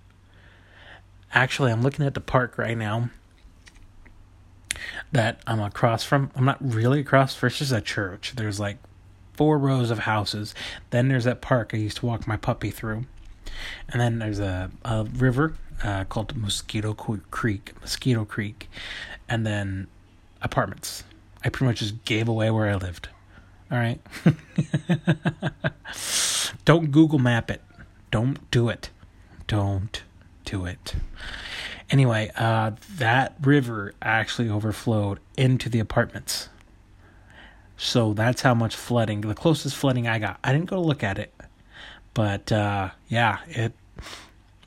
[1.33, 3.09] Actually, I'm looking at the park right now
[5.11, 6.31] that I'm across from.
[6.35, 7.35] I'm not really across.
[7.35, 8.33] First, there's a church.
[8.35, 8.77] There's like
[9.33, 10.55] four rows of houses.
[10.91, 13.05] Then there's that park I used to walk my puppy through.
[13.89, 18.69] And then there's a, a river uh, called Mosquito Creek, Mosquito Creek,
[19.27, 19.87] and then
[20.41, 21.03] apartments.
[21.43, 23.09] I pretty much just gave away where I lived.
[23.71, 23.99] All right.
[26.65, 27.61] Don't Google map it.
[28.11, 28.89] Don't do it.
[29.47, 30.03] Don't
[30.45, 30.95] do it.
[31.89, 36.49] Anyway, uh, that river actually overflowed into the apartments.
[37.77, 39.21] So that's how much flooding.
[39.21, 40.39] The closest flooding I got.
[40.43, 41.33] I didn't go look at it,
[42.13, 43.73] but uh, yeah, it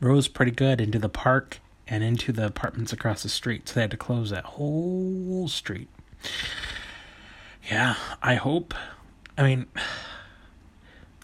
[0.00, 3.68] rose pretty good into the park and into the apartments across the street.
[3.68, 5.88] So they had to close that whole street.
[7.70, 8.74] Yeah, I hope.
[9.36, 9.66] I mean,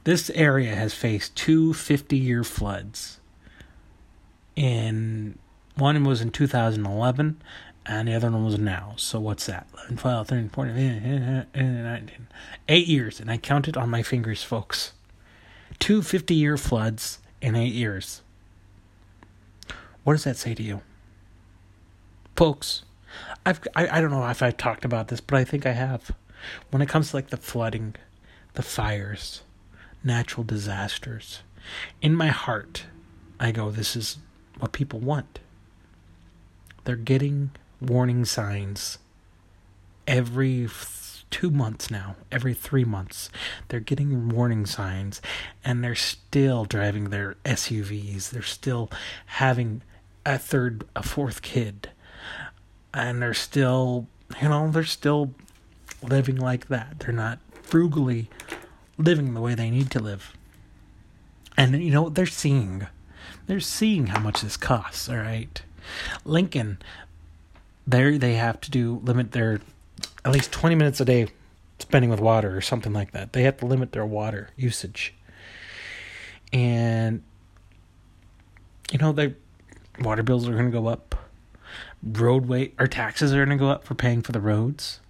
[0.04, 3.20] this area has faced two 50 year floods
[4.56, 5.38] in
[5.76, 7.42] one was in 2011,
[7.86, 8.94] and the other one was now.
[8.96, 9.66] So what's that?
[9.74, 12.26] 11, 12, 13, 14, 19.
[12.68, 14.92] Eight years, and I counted on my fingers, folks.
[15.78, 18.22] Two 50 year floods in eight years.
[20.04, 20.82] What does that say to you?
[22.36, 22.84] Folks,
[23.44, 26.10] I've, I, I don't know if I've talked about this, but I think I have.
[26.70, 27.94] When it comes to like the flooding,
[28.52, 29.42] the fires,
[30.02, 31.40] natural disasters,
[32.02, 32.84] in my heart,
[33.40, 34.18] I go, this is
[34.58, 35.40] what people want.
[36.84, 38.98] They're getting warning signs
[40.06, 40.68] every
[41.30, 43.30] two months now, every three months.
[43.68, 45.22] They're getting warning signs
[45.64, 48.30] and they're still driving their SUVs.
[48.30, 48.90] They're still
[49.26, 49.82] having
[50.26, 51.90] a third, a fourth kid.
[52.92, 54.06] And they're still,
[54.40, 55.34] you know, they're still
[56.02, 57.00] living like that.
[57.00, 58.28] They're not frugally
[58.98, 60.32] living the way they need to live.
[61.56, 62.86] And, you know, they're seeing.
[63.46, 65.60] They're seeing how much this costs, all right?
[66.24, 66.78] Lincoln,
[67.86, 69.60] there they have to do limit their
[70.24, 71.28] at least 20 minutes a day
[71.78, 73.32] spending with water or something like that.
[73.32, 75.14] They have to limit their water usage.
[76.52, 77.22] And
[78.90, 79.34] you know, the
[80.00, 81.14] water bills are going to go up.
[82.02, 85.00] Roadway or taxes are going to go up for paying for the roads.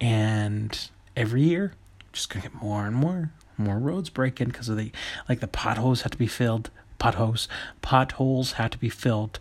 [0.00, 1.72] And every year,
[2.12, 4.92] just going to get more and more more roads breaking because of the
[5.30, 6.68] like the potholes have to be filled
[6.98, 7.48] potholes
[7.82, 9.38] potholes have to be filled.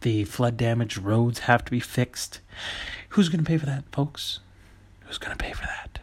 [0.00, 2.40] The flood damaged roads have to be fixed.
[3.10, 4.40] Who's going to pay for that folks?
[5.00, 6.00] Who's going to pay for that?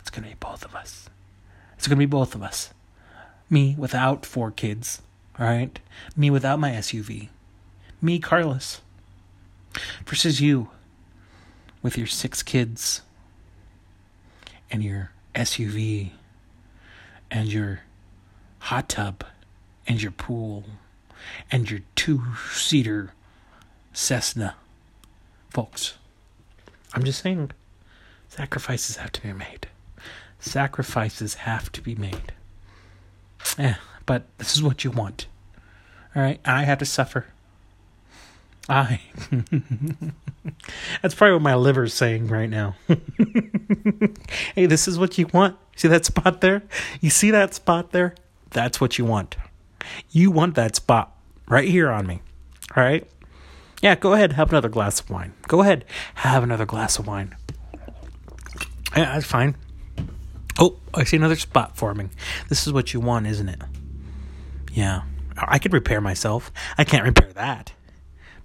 [0.00, 1.08] It's going to be both of us.
[1.76, 2.72] It's going to be both of us.
[3.50, 5.02] Me without four kids
[5.38, 5.78] all right
[6.16, 7.28] me without my suv
[8.00, 8.80] me carlos
[10.06, 10.68] versus you
[11.82, 13.02] with your six kids
[14.70, 16.10] and your suv
[17.30, 17.80] and your
[18.60, 19.24] hot tub
[19.86, 20.64] and your pool
[21.50, 23.12] and your two seater
[23.94, 24.56] Cessna.
[25.50, 25.94] Folks,
[26.92, 27.52] I'm just saying
[28.28, 29.68] sacrifices have to be made.
[30.40, 32.32] Sacrifices have to be made.
[33.58, 35.26] Yeah, but this is what you want.
[36.14, 37.26] All right, I have to suffer.
[38.68, 39.00] I.
[41.02, 42.76] That's probably what my liver's saying right now.
[44.54, 45.56] hey, this is what you want.
[45.76, 46.62] See that spot there?
[47.00, 48.14] You see that spot there?
[48.50, 49.36] That's what you want.
[50.10, 51.16] You want that spot
[51.48, 52.22] right here on me.
[52.76, 53.06] All right?
[53.82, 55.34] Yeah, go ahead, have another glass of wine.
[55.46, 57.36] Go ahead, have another glass of wine.
[58.96, 59.56] Yeah, that's fine.
[60.58, 62.10] Oh, I see another spot forming.
[62.48, 63.60] This is what you want, isn't it?
[64.74, 65.02] Yeah.
[65.36, 66.52] I could repair myself.
[66.76, 67.72] I can't repair that.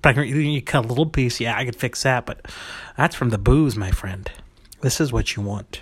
[0.01, 1.39] But I can, you cut a little piece.
[1.39, 2.25] Yeah, I could fix that.
[2.25, 2.45] But
[2.95, 4.31] that's from the booze, my friend.
[4.81, 5.81] This is what you want.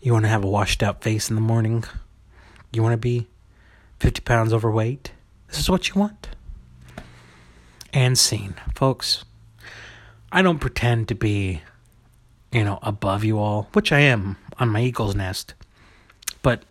[0.00, 1.84] You want to have a washed out face in the morning.
[2.72, 3.28] You want to be
[4.00, 5.12] 50 pounds overweight.
[5.48, 6.28] This is what you want.
[7.92, 8.54] And scene.
[8.74, 9.24] Folks,
[10.32, 11.62] I don't pretend to be,
[12.50, 15.54] you know, above you all, which I am on my eagle's nest.
[16.42, 16.64] But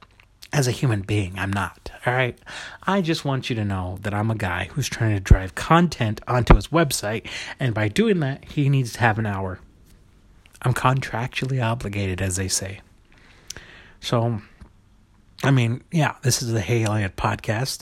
[0.53, 1.91] as a human being, I'm not.
[2.05, 2.37] All right.
[2.83, 6.21] I just want you to know that I'm a guy who's trying to drive content
[6.27, 7.27] onto his website.
[7.59, 9.59] And by doing that, he needs to have an hour.
[10.61, 12.81] I'm contractually obligated, as they say.
[13.99, 14.41] So,
[15.43, 17.81] I mean, yeah, this is the Hey Eliott podcast,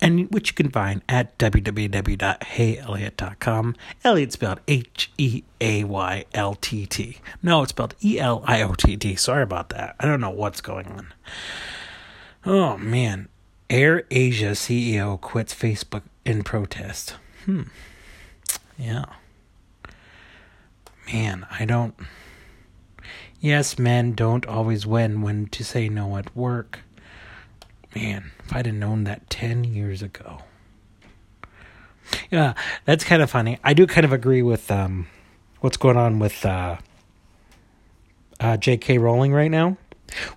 [0.00, 3.76] and which you can find at www.heyeliott.com.
[4.04, 7.18] Eliott spelled H E A Y L T T.
[7.42, 9.16] No, it's spelled E L I O T T.
[9.16, 9.96] Sorry about that.
[9.98, 11.12] I don't know what's going on.
[12.46, 13.28] Oh man,
[13.70, 17.16] AirAsia CEO quits Facebook in protest.
[17.44, 17.62] Hmm.
[18.78, 19.04] Yeah.
[21.12, 21.94] Man, I don't.
[23.40, 26.80] Yes, men don't always win when to say no at work.
[27.94, 30.38] Man, if I'd have known that 10 years ago.
[32.30, 32.54] Yeah,
[32.84, 33.58] that's kind of funny.
[33.62, 35.06] I do kind of agree with um,
[35.60, 36.78] what's going on with uh,
[38.40, 38.98] uh, J.K.
[38.98, 39.76] Rowling right now.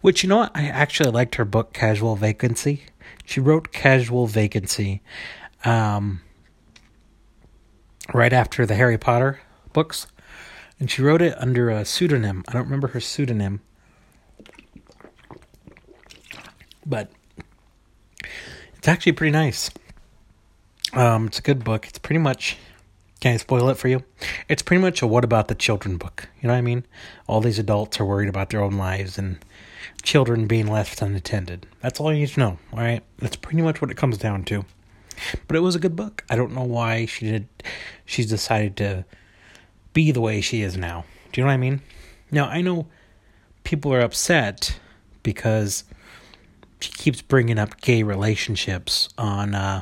[0.01, 0.51] Which, you know what?
[0.55, 2.83] I actually liked her book, Casual Vacancy.
[3.25, 5.01] She wrote Casual Vacancy
[5.65, 6.21] um,
[8.13, 9.41] right after the Harry Potter
[9.73, 10.07] books.
[10.79, 12.43] And she wrote it under a pseudonym.
[12.47, 13.61] I don't remember her pseudonym.
[16.85, 17.11] But
[18.75, 19.69] it's actually pretty nice.
[20.93, 21.87] Um, it's a good book.
[21.87, 22.57] It's pretty much.
[23.19, 24.03] Can I spoil it for you?
[24.47, 26.29] It's pretty much a what about the children book.
[26.39, 26.85] You know what I mean?
[27.25, 29.39] All these adults are worried about their own lives and
[30.07, 31.67] children being left unattended.
[31.81, 33.03] That's all you need to know, all right?
[33.19, 34.63] That's pretty much what it comes down to.
[35.47, 36.23] But it was a good book.
[36.29, 37.47] I don't know why she did
[38.05, 39.03] she's decided to
[39.91, 41.03] be the way she is now.
[41.33, 41.81] Do you know what I mean?
[42.31, 42.87] Now, I know
[43.65, 44.79] people are upset
[45.23, 45.83] because
[46.79, 49.81] she keeps bringing up gay relationships on uh,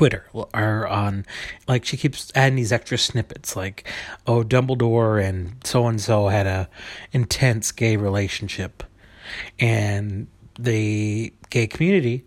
[0.00, 1.26] Twitter or on
[1.68, 3.86] like she keeps adding these extra snippets like
[4.26, 6.70] oh Dumbledore and so and so had a
[7.12, 8.82] intense gay relationship.
[9.58, 10.26] And
[10.58, 12.24] the gay community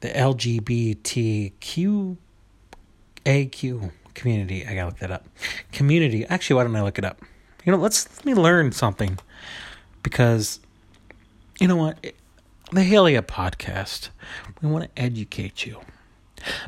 [0.00, 2.16] the LGBTQ
[3.24, 5.28] AQ community I gotta look that up.
[5.70, 7.22] Community actually why don't I look it up?
[7.64, 9.16] You know let's let me learn something.
[10.02, 10.58] Because
[11.60, 12.04] you know what?
[12.72, 14.08] The Hey Eliott podcast
[14.60, 15.78] we want to educate you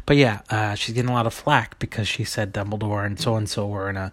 [0.06, 3.36] but yeah, uh, she's getting a lot of flack because she said Dumbledore and so
[3.36, 4.12] and so were in a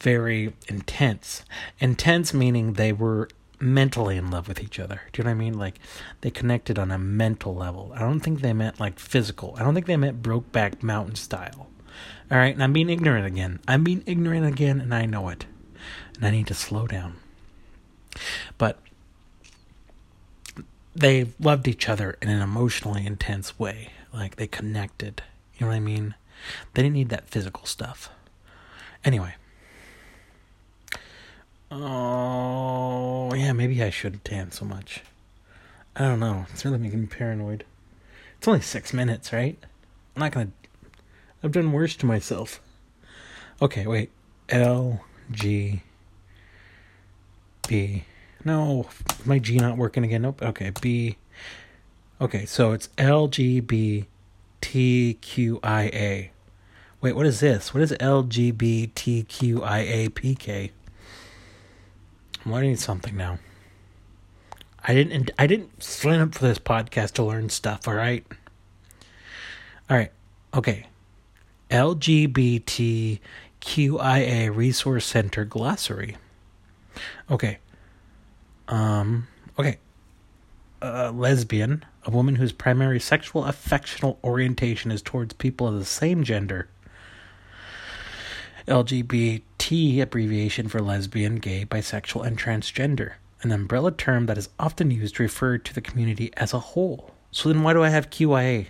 [0.00, 1.44] very intense,
[1.80, 5.02] intense meaning they were mentally in love with each other.
[5.12, 5.58] Do you know what I mean?
[5.58, 5.78] Like
[6.20, 7.92] they connected on a mental level.
[7.94, 9.54] I don't think they meant like physical.
[9.58, 11.68] I don't think they meant Brokeback Mountain style.
[12.30, 13.60] All right, and I'm being ignorant again.
[13.68, 15.46] I'm being ignorant again, and I know it.
[16.16, 17.16] And I need to slow down.
[18.58, 18.78] But
[20.94, 23.92] they loved each other in an emotionally intense way.
[24.16, 25.22] Like they connected.
[25.54, 26.14] You know what I mean?
[26.72, 28.08] They didn't need that physical stuff.
[29.04, 29.34] Anyway.
[31.70, 35.02] Oh, yeah, maybe I shouldn't dance so much.
[35.94, 36.46] I don't know.
[36.50, 37.64] It's really making me paranoid.
[38.38, 39.58] It's only six minutes, right?
[40.14, 40.50] I'm not gonna.
[41.42, 42.60] I've done worse to myself.
[43.60, 44.10] Okay, wait.
[44.48, 45.82] L G
[47.68, 48.04] B.
[48.44, 48.88] No,
[49.24, 50.22] my G not working again.
[50.22, 50.40] Nope.
[50.42, 51.16] Okay, B
[52.18, 54.06] Okay, so it's LGBTQIA.
[57.02, 57.74] Wait, what is this?
[57.74, 60.70] What is LGBTQIAPK?
[62.44, 63.38] I'm learning something now.
[64.82, 68.24] I didn't I didn't sign up for this podcast to learn stuff, all right?
[69.90, 70.10] All right.
[70.54, 70.86] Okay.
[71.70, 73.20] LGBTQIA
[74.56, 76.16] Resource Center Glossary.
[77.30, 77.58] Okay.
[78.68, 79.76] Um okay.
[80.80, 86.22] Uh, lesbian a woman whose primary sexual affectional orientation is towards people of the same
[86.22, 86.68] gender.
[88.68, 95.16] LGBT abbreviation for lesbian, gay, bisexual, and transgender, an umbrella term that is often used
[95.16, 97.12] to refer to the community as a whole.
[97.32, 98.68] So then why do I have QIA?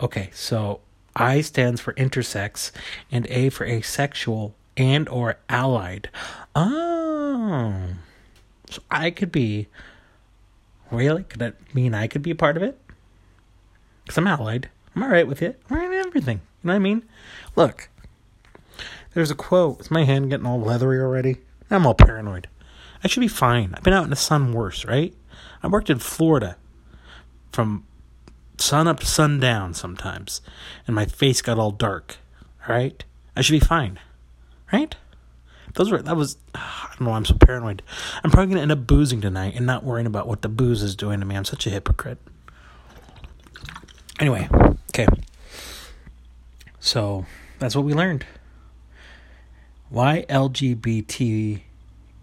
[0.00, 0.80] Okay, so
[1.16, 2.70] I stands for intersex
[3.10, 6.08] and A for asexual and or allied.
[6.54, 7.96] Oh.
[8.70, 9.68] So I could be
[10.90, 11.24] Really?
[11.24, 12.78] Could that mean I could be a part of it?
[14.04, 14.70] Because I'm allied.
[14.94, 15.60] I'm alright with it.
[15.68, 16.38] I'm alright with everything.
[16.62, 17.02] You know what I mean?
[17.56, 17.88] Look.
[19.12, 19.80] There's a quote.
[19.80, 21.38] Is my hand getting all leathery already?
[21.70, 22.48] I'm all paranoid.
[23.04, 23.74] I should be fine.
[23.74, 25.14] I've been out in the sun worse, right?
[25.62, 26.56] I worked in Florida
[27.52, 27.84] from
[28.56, 30.40] sun up to sundown sometimes,
[30.86, 32.16] and my face got all dark.
[32.66, 33.04] All right?
[33.36, 33.98] I should be fine.
[34.72, 34.96] Right?
[35.78, 37.12] Those were that was I don't know.
[37.12, 37.82] I'm so paranoid.
[38.24, 40.96] I'm probably gonna end up boozing tonight and not worrying about what the booze is
[40.96, 41.36] doing to me.
[41.36, 42.18] I'm such a hypocrite.
[44.18, 44.48] Anyway,
[44.90, 45.06] okay.
[46.80, 47.26] So
[47.60, 48.26] that's what we learned.
[49.88, 51.60] Why LGBT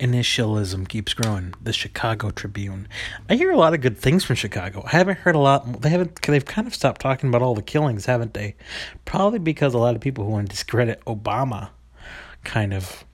[0.02, 1.54] initialism keeps growing.
[1.64, 2.90] The Chicago Tribune.
[3.30, 4.84] I hear a lot of good things from Chicago.
[4.86, 5.82] I haven't heard a lot.
[5.82, 6.22] They haven't.
[6.22, 8.56] They've kind of stopped talking about all the killings, haven't they?
[9.06, 11.70] Probably because a lot of people who want to discredit Obama
[12.44, 13.06] kind of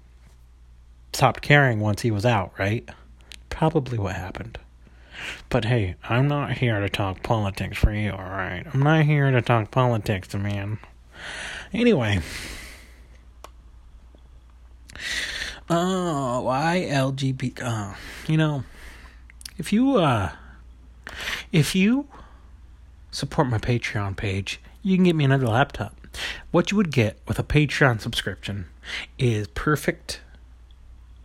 [1.14, 2.88] stopped caring once he was out, right?
[3.50, 4.58] Probably what happened.
[5.50, 8.66] But hey, I'm not here to talk politics for you, alright?
[8.74, 10.80] I'm not here to talk politics man.
[11.74, 12.20] Anyway.
[15.70, 17.62] Oh, why LGBT?
[17.64, 17.94] Uh,
[18.28, 18.64] you know,
[19.58, 20.32] if you, uh,
[21.52, 22.08] if you
[23.12, 25.96] support my Patreon page, you can get me another laptop.
[26.52, 28.66] What you would get with a Patreon subscription
[29.18, 30.22] is perfect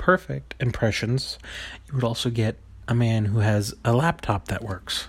[0.07, 1.37] perfect impressions,
[1.89, 2.55] you would also get
[2.87, 5.09] a man who has a laptop that works.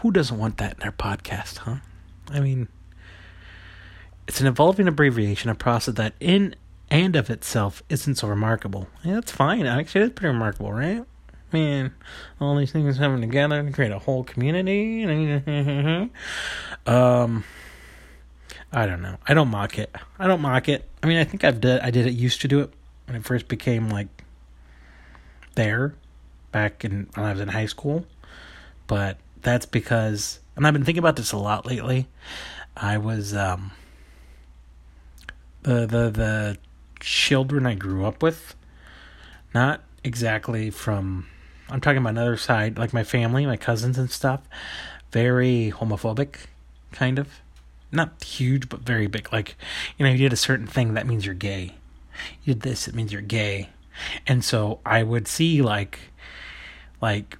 [0.00, 1.76] Who doesn't want that in their podcast, huh?
[2.30, 2.68] I mean,
[4.26, 6.54] it's an evolving abbreviation, a process that in
[6.90, 8.88] and of itself isn't so remarkable.
[9.02, 9.64] Yeah, that's fine.
[9.64, 11.02] Actually, it's pretty remarkable, right?
[11.50, 11.94] Man,
[12.42, 15.04] all these things coming together to create a whole community.
[16.86, 17.44] um,
[18.70, 19.16] I don't know.
[19.26, 19.96] I don't mock it.
[20.18, 20.86] I don't mock it.
[21.02, 21.80] I mean, I think I've did.
[21.80, 22.12] I did it.
[22.12, 22.74] Used to do it
[23.08, 24.08] when it first became like
[25.54, 25.94] there
[26.52, 28.04] back in when I was in high school.
[28.86, 32.06] But that's because and I've been thinking about this a lot lately.
[32.76, 33.72] I was um
[35.62, 36.58] the the the
[37.00, 38.54] children I grew up with,
[39.54, 41.26] not exactly from
[41.70, 44.42] I'm talking about another side, like my family, my cousins and stuff,
[45.12, 46.46] very homophobic,
[46.92, 47.40] kind of.
[47.90, 49.32] Not huge, but very big.
[49.32, 49.56] Like,
[49.96, 51.72] you know, you did a certain thing, that means you're gay
[52.44, 53.70] you did this, it means you're gay.
[54.26, 55.98] And so I would see like,
[57.00, 57.38] like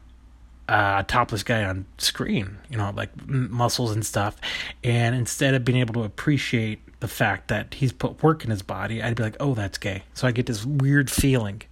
[0.69, 4.37] uh, a topless guy on screen, you know, like muscles and stuff.
[4.85, 8.63] And instead of being able to appreciate the fact that he's put work in his
[8.63, 10.03] body, I'd be like, oh, that's gay.
[10.15, 11.63] So I get this weird feeling.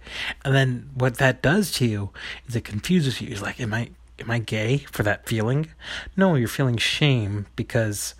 [0.43, 2.11] And then what that does to you
[2.47, 3.29] is it confuses you.
[3.29, 3.89] You're like, am I,
[4.19, 5.67] am I gay for that feeling?
[6.15, 8.15] No, you're feeling shame because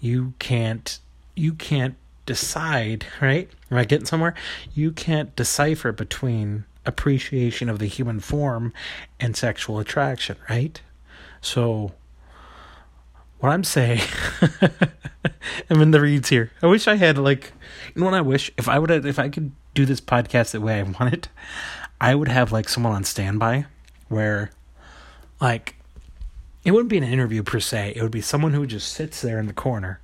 [0.00, 0.98] you can't,
[1.34, 3.50] you can't decide, right?
[3.70, 4.34] Am I getting somewhere?
[4.74, 8.72] You can't decipher between appreciation of the human form
[9.18, 10.80] and sexual attraction, right?
[11.40, 11.92] So,
[13.38, 14.02] what I'm saying,
[15.70, 16.50] I'm in the reads here.
[16.62, 17.52] I wish I had like,
[17.94, 20.60] you know what I wish if I would if I could do this podcast the
[20.60, 21.28] way I want it,
[22.00, 23.66] I would have like someone on standby
[24.08, 24.50] where,
[25.40, 25.76] like,
[26.64, 27.94] it wouldn't be an interview per se.
[27.96, 30.00] It would be someone who just sits there in the corner,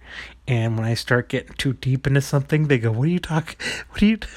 [0.49, 3.57] and when I start getting too deep into something, they go, "What are you talking?
[3.91, 4.19] What are you?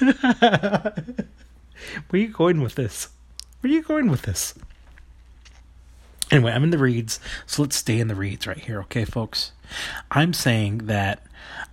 [2.10, 3.08] Where are you going with this?
[3.60, 4.54] Where are you going with this?"
[6.30, 9.50] Anyway, I'm in the reads, so let's stay in the reads right here, okay, folks?
[10.12, 11.26] I'm saying that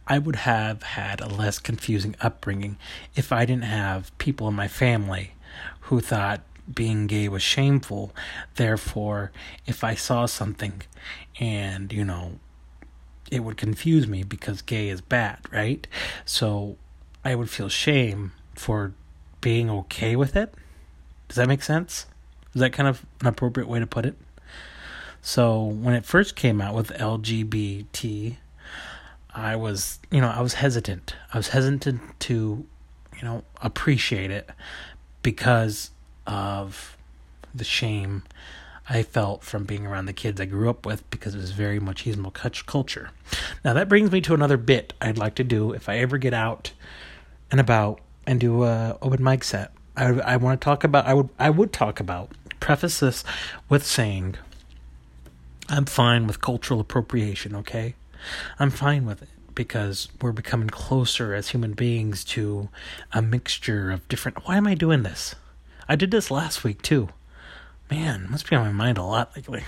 [0.07, 2.77] I would have had a less confusing upbringing
[3.15, 5.33] if I didn't have people in my family
[5.81, 6.41] who thought
[6.73, 8.13] being gay was shameful.
[8.55, 9.31] Therefore,
[9.65, 10.81] if I saw something
[11.39, 12.39] and, you know,
[13.31, 15.85] it would confuse me because gay is bad, right?
[16.25, 16.77] So
[17.23, 18.93] I would feel shame for
[19.41, 20.53] being okay with it.
[21.27, 22.05] Does that make sense?
[22.53, 24.15] Is that kind of an appropriate way to put it?
[25.21, 28.37] So when it first came out with LGBT,
[29.35, 31.15] I was, you know, I was hesitant.
[31.33, 32.65] I was hesitant to,
[33.15, 34.49] you know, appreciate it
[35.21, 35.91] because
[36.27, 36.97] of
[37.55, 38.23] the shame
[38.89, 41.79] I felt from being around the kids I grew up with because it was very
[41.79, 43.09] much machismo culture.
[43.65, 46.33] Now that brings me to another bit I'd like to do if I ever get
[46.33, 46.71] out
[47.51, 49.71] and about and do a open mic set.
[49.95, 53.23] I I want to talk about I would I would talk about preface this
[53.67, 54.35] with saying
[55.69, 57.95] I'm fine with cultural appropriation, okay?
[58.57, 62.69] I'm fine with it because we're becoming closer as human beings to
[63.11, 65.35] a mixture of different Why am I doing this?
[65.89, 67.09] I did this last week too.
[67.89, 69.63] Man, must be on my mind a lot lately.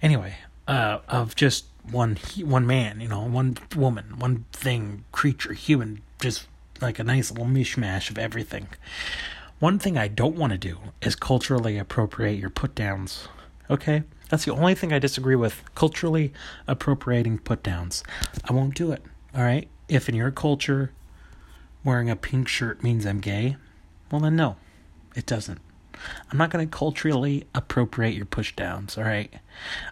[0.00, 0.36] Anyway,
[0.66, 6.46] uh, of just one one man, you know, one woman, one thing, creature, human, just
[6.80, 8.68] like a nice little mishmash of everything.
[9.58, 13.28] One thing I don't want to do is culturally appropriate your put downs.
[13.70, 14.02] Okay?
[14.28, 15.62] That's the only thing I disagree with.
[15.74, 16.32] Culturally
[16.66, 18.02] appropriating put downs.
[18.44, 19.02] I won't do it.
[19.34, 19.68] All right?
[19.88, 20.92] If in your culture
[21.84, 23.56] wearing a pink shirt means I'm gay,
[24.10, 24.56] well then no,
[25.14, 25.60] it doesn't.
[26.30, 29.32] I'm not going to culturally appropriate your pushdowns, all right?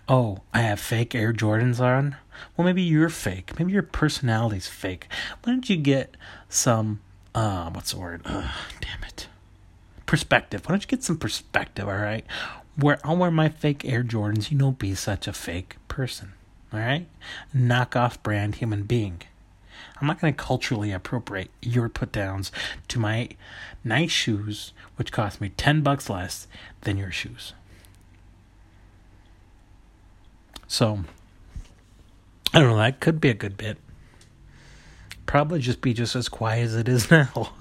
[0.09, 2.17] Oh, I have fake Air Jordans on?
[2.57, 3.59] Well, maybe you're fake.
[3.59, 5.07] Maybe your personality's fake.
[5.43, 6.17] Why don't you get
[6.49, 7.01] some,
[7.35, 8.23] uh, what's the word?
[8.25, 8.51] Uh,
[8.81, 9.29] damn it.
[10.07, 10.63] Perspective.
[10.65, 12.25] Why don't you get some perspective, all right?
[12.77, 16.33] Where I'll wear my fake Air Jordans, you don't be such a fake person,
[16.73, 17.07] all right?
[17.53, 19.23] Knock off brand human being.
[20.01, 22.51] I'm not going to culturally appropriate your put downs
[22.89, 23.29] to my
[23.85, 26.47] nice shoes, which cost me 10 bucks less
[26.83, 27.53] than your shoes.
[30.67, 31.01] So,
[32.55, 33.77] I don't know, that could be a good bit.
[35.27, 37.53] Probably just be just as quiet as it is now.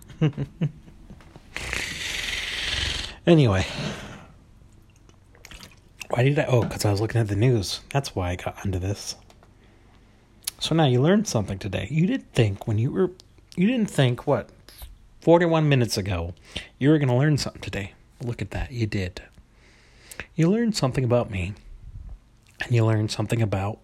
[3.28, 3.66] anyway,
[6.10, 6.46] why did I?
[6.46, 7.82] Oh, because I was looking at the news.
[7.92, 9.16] That's why I got onto this.
[10.60, 11.88] So now you learned something today.
[11.90, 13.12] You didn't think when you were,
[13.56, 14.50] you didn't think what,
[15.22, 16.34] 41 minutes ago,
[16.78, 17.94] you were going to learn something today.
[18.22, 18.72] Look at that.
[18.72, 19.22] You did.
[20.36, 21.54] You learned something about me,
[22.62, 23.80] and you learned something about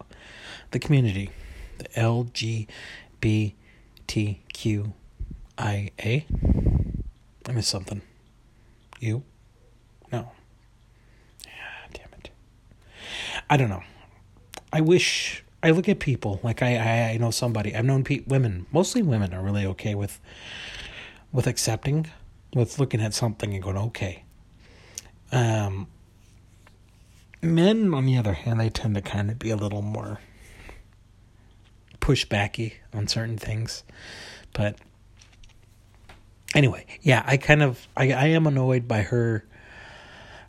[0.70, 1.30] the community,
[1.78, 2.64] the LGBTQIA.
[5.58, 8.02] I missed something.
[9.00, 9.22] You?
[10.12, 10.30] No.
[11.46, 12.30] Yeah, damn it.
[13.48, 13.82] I don't know.
[14.72, 18.22] I wish I look at people like I I, I know somebody I've known pe-
[18.28, 20.20] women mostly women are really okay with
[21.32, 22.06] with accepting
[22.54, 24.22] with looking at something and going okay.
[25.32, 25.88] Um,
[27.42, 30.20] men on the other hand they tend to kind of be a little more
[32.00, 33.82] pushbacky on certain things,
[34.52, 34.76] but
[36.54, 39.44] anyway, yeah, I kind of I I am annoyed by her.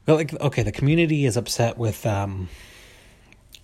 [0.06, 2.50] Like okay, the community is upset with um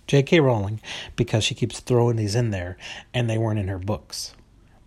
[0.06, 0.40] J.K.
[0.40, 0.80] Rowling
[1.16, 2.76] because she keeps throwing these in there
[3.12, 4.34] and they weren't in her books.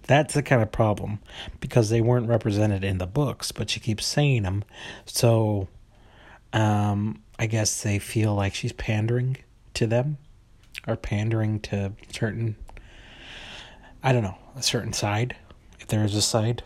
[0.03, 1.20] That's the kind of problem
[1.59, 4.63] because they weren't represented in the books, but she keeps saying them.
[5.05, 5.68] So
[6.53, 9.38] um, I guess they feel like she's pandering
[9.74, 10.18] to them
[10.88, 12.55] or pandering to certain,
[14.01, 15.36] I don't know, a certain side,
[15.80, 16.63] if there is a side,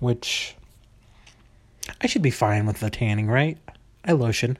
[0.00, 0.54] which
[2.00, 3.58] I should be fine with the tanning, right?
[4.04, 4.58] I lotion.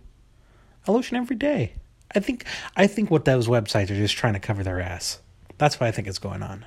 [0.89, 1.75] I lotion every day.
[2.15, 2.45] I think
[2.77, 5.21] I think what those websites are just trying to cover their ass.
[5.59, 6.65] That's what I think is going on.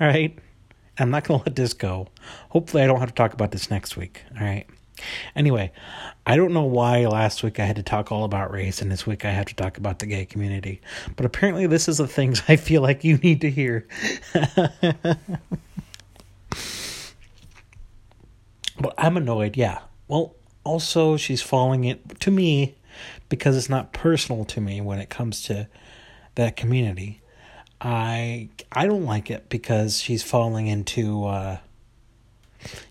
[0.00, 0.38] All right.
[0.98, 2.08] I'm not going to let this go.
[2.50, 4.22] Hopefully, I don't have to talk about this next week.
[4.38, 4.66] All right.
[5.34, 5.72] Anyway,
[6.26, 9.06] I don't know why last week I had to talk all about race and this
[9.06, 10.80] week I have to talk about the gay community.
[11.16, 13.86] But apparently, this is the things I feel like you need to hear.
[18.80, 19.80] but I'm annoyed, yeah.
[20.08, 22.20] Well, also, she's following it.
[22.20, 22.76] to me,
[23.28, 25.68] because it's not personal to me when it comes to
[26.34, 27.20] that community.
[27.80, 31.58] I I don't like it because she's falling into uh,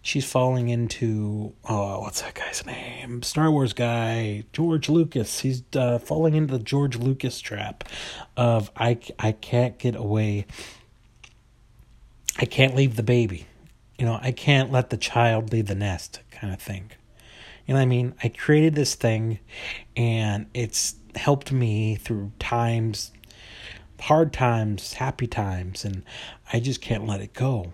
[0.02, 3.24] she's falling into oh what's that guy's name?
[3.24, 5.40] Star Wars guy George Lucas.
[5.40, 7.86] He's uh, falling into the George Lucas trap
[8.36, 10.46] of I I can't get away.
[12.38, 13.46] I can't leave the baby.
[13.98, 16.92] You know I can't let the child leave the nest kind of thing
[17.80, 18.14] what I mean?
[18.24, 19.40] I created this thing
[19.96, 23.12] and it's helped me through times,
[24.00, 26.04] hard times, happy times, and
[26.52, 27.74] I just can't let it go.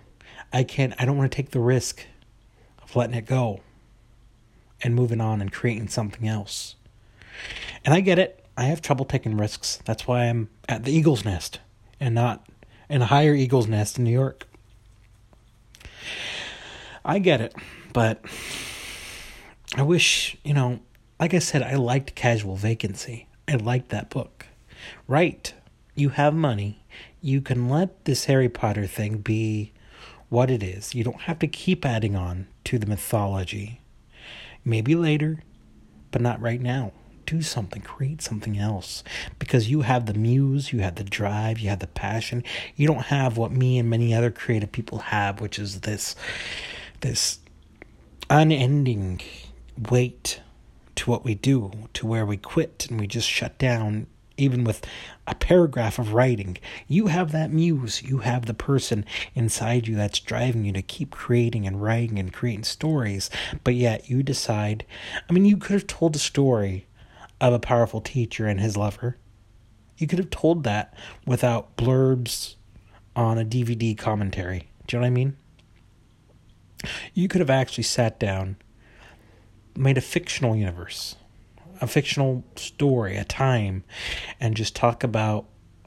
[0.52, 2.06] I can't, I don't want to take the risk
[2.82, 3.62] of letting it go
[4.82, 6.76] and moving on and creating something else.
[7.86, 8.43] And I get it.
[8.56, 9.80] I have trouble taking risks.
[9.86, 11.60] That's why I'm at the Eagle's Nest
[12.00, 12.48] and not
[12.89, 14.48] in a higher Eagle's Nest in New York.
[17.06, 17.56] I get it,
[17.93, 18.22] but
[19.78, 20.80] I wish, you know,
[21.20, 23.28] like I said, I liked Casual Vacancy.
[23.48, 24.48] I liked that book.
[25.08, 25.54] Right.
[25.94, 26.84] You have money.
[27.22, 29.74] You can let this Harry Potter thing be
[30.30, 30.96] what it is.
[30.96, 33.82] You don't have to keep adding on to the mythology.
[34.66, 35.44] Maybe later,
[36.10, 36.92] but not right now.
[37.28, 39.04] Do something, create something else.
[39.38, 42.44] Because you have the muse, you have the drive, you have the passion.
[42.76, 46.16] You don't have what me and many other creative people have, which is this
[47.02, 47.40] this
[48.30, 49.22] unending
[49.78, 50.42] weight
[50.96, 54.08] to what we do, to where we quit and we just shut down,
[54.38, 54.86] even with
[55.28, 56.58] a paragraph of writing.
[56.88, 59.06] You have that muse, you have the person
[59.36, 63.30] inside you that's driving you to keep creating and writing and creating stories,
[63.64, 64.86] but yet you decide.
[65.30, 66.88] I mean, you could have told a story
[67.40, 69.18] of a powerful teacher and his lover,
[69.98, 70.94] You could have told that
[71.26, 72.56] without blurbs
[73.16, 74.70] on a DVD commentary.
[74.86, 75.38] Do you know what I mean?
[77.14, 78.58] You could have actually sat down,
[79.78, 81.16] made a fictional universe,
[81.80, 83.84] a fictional story, a time,
[84.40, 85.46] and just talk about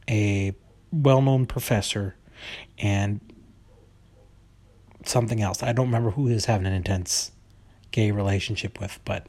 [0.09, 0.55] a
[0.93, 2.17] well known professor
[2.79, 3.21] and
[5.05, 5.63] something else.
[5.63, 7.33] I don't remember who he was having an intense
[7.91, 9.27] gay relationship with, but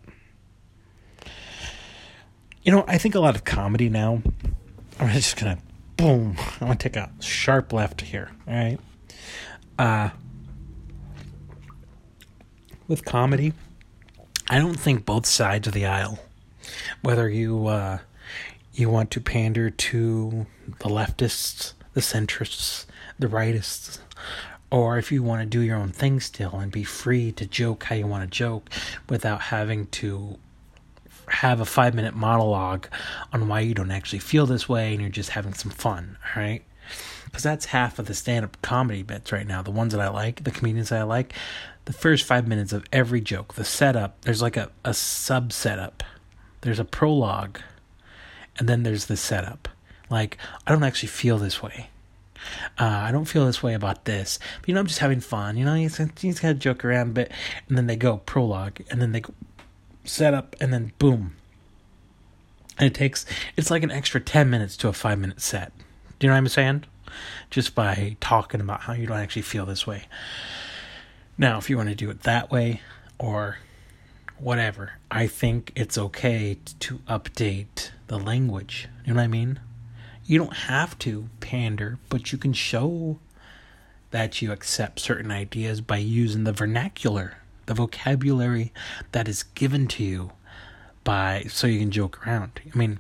[2.64, 4.22] you know, I think a lot of comedy now.
[5.00, 5.58] I'm just gonna
[5.98, 6.36] boom.
[6.62, 8.30] I'm gonna take a sharp left here.
[8.48, 8.80] All right.
[9.80, 10.10] Uh,
[12.88, 13.54] with comedy,
[14.52, 16.20] I don't think both sides of the aisle,
[17.02, 18.00] whether you uh,
[18.74, 20.46] you want to pander to
[20.80, 22.86] the leftists, the centrists,
[23.18, 24.00] the rightists,
[24.70, 27.86] or if you want to do your own thing still and be free to joke
[27.86, 28.70] how you want to joke
[29.08, 30.38] without having to
[31.30, 32.88] have a five minute monologue
[33.32, 36.44] on why you don't actually feel this way and you're just having some fun, all
[36.44, 36.62] right?
[37.24, 39.62] Because that's half of the stand up comedy bits right now.
[39.62, 41.34] The ones that I like, the comedians that I like,
[41.86, 46.04] the first five minutes of every joke, the setup, there's like a, a sub setup,
[46.62, 47.60] there's a prologue,
[48.58, 49.68] and then there's the setup.
[50.10, 51.90] Like, I don't actually feel this way.
[52.78, 54.40] Uh, I don't feel this way about this.
[54.60, 55.58] But, you know, I'm just having fun.
[55.58, 57.32] You know, you just, gotta joke around a bit.
[57.68, 59.34] And then they go prologue, and then they go
[60.04, 61.36] setup, and then boom.
[62.78, 63.26] And it takes,
[63.56, 65.72] it's like an extra 10 minutes to a five minute set.
[66.20, 66.84] Do you know what I'm saying?
[67.50, 70.06] Just by talking about how you don't actually feel this way.
[71.38, 72.82] Now, if you want to do it that way
[73.18, 73.58] or
[74.38, 78.88] whatever, I think it's okay to update the language.
[79.06, 79.60] You know what I mean?
[80.26, 83.20] You don't have to pander, but you can show
[84.12, 88.72] that you accept certain ideas by using the vernacular, the vocabulary
[89.14, 90.32] that is given to you
[91.04, 92.60] by so you can joke around.
[92.74, 93.00] I mean,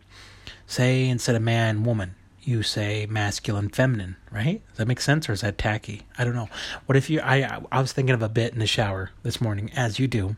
[0.66, 4.62] say instead of man, woman, you say masculine, feminine, right?
[4.70, 6.04] Does that make sense, or is that tacky?
[6.18, 6.50] I don't know.
[6.86, 7.22] What if you?
[7.22, 10.36] I I was thinking of a bit in the shower this morning, as you do,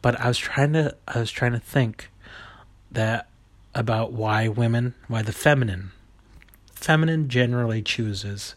[0.00, 2.10] but I was trying to I was trying to think
[2.90, 3.28] that
[3.74, 5.90] about why women, why the feminine,
[6.74, 8.54] feminine generally chooses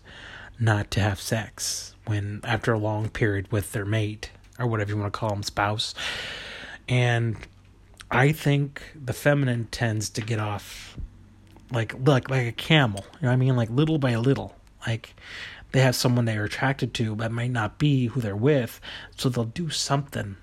[0.59, 4.29] not to have sex when after a long period with their mate
[4.59, 5.95] or whatever you want to call them, spouse,
[6.87, 7.37] and
[8.11, 10.97] I think the feminine tends to get off
[11.71, 13.05] like like like a camel.
[13.15, 13.55] You know what I mean?
[13.55, 14.55] Like little by little.
[14.85, 15.15] Like
[15.71, 18.79] they have someone they're attracted to but might not be who they're with,
[19.15, 20.37] so they'll do something.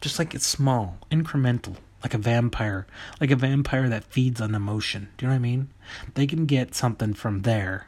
[0.00, 2.86] Just like it's small, incremental, like a vampire,
[3.20, 5.08] like a vampire that feeds on emotion.
[5.16, 5.68] Do you know what I mean?
[6.14, 7.86] They can get something from there.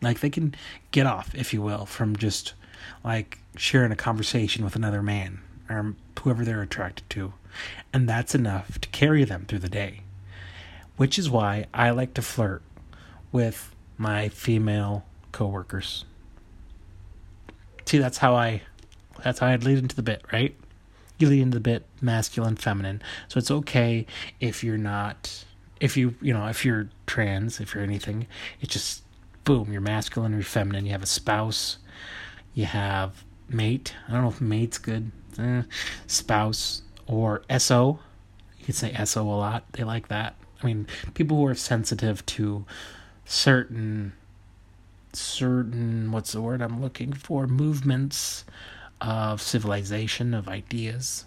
[0.00, 0.54] Like they can
[0.90, 2.54] get off, if you will, from just
[3.02, 7.34] like sharing a conversation with another man or whoever they're attracted to.
[7.92, 10.03] And that's enough to carry them through the day
[10.96, 12.62] which is why I like to flirt
[13.32, 16.04] with my female coworkers.
[17.84, 18.62] See, that's how I
[19.22, 20.54] that's how I lead into the bit, right?
[21.18, 23.02] You lead into the bit masculine, feminine.
[23.28, 24.06] So it's okay
[24.40, 25.44] if you're not
[25.80, 28.26] if you you know, if you're trans, if you're anything,
[28.60, 29.02] it's just
[29.44, 30.86] boom, you're masculine or you're feminine.
[30.86, 31.78] You have a spouse,
[32.54, 33.94] you have mate.
[34.08, 35.10] I don't know if mate's good.
[35.38, 35.62] Eh,
[36.06, 37.98] spouse or SO.
[38.58, 39.64] You could say SO a lot.
[39.72, 40.36] They like that.
[40.64, 42.64] I mean, people who are sensitive to
[43.26, 44.14] certain
[45.12, 47.46] certain what's the word I'm looking for?
[47.46, 48.44] Movements
[49.00, 51.26] of civilization of ideas.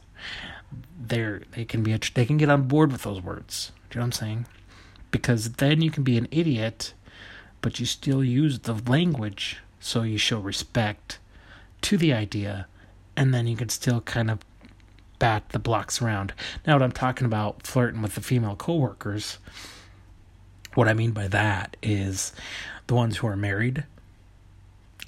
[1.00, 3.72] They're they can be they can get on board with those words.
[3.90, 4.48] Do you know what I'm saying?
[5.12, 6.94] Because then you can be an idiot
[7.62, 11.20] but you still use the language so you show respect
[11.82, 12.68] to the idea
[13.16, 14.40] and then you can still kind of
[15.20, 16.34] bat the blocks around.
[16.66, 19.38] Now, what I'm talking about flirting with the female coworkers,
[20.74, 22.34] what I mean by that is
[22.88, 23.86] the ones who are married.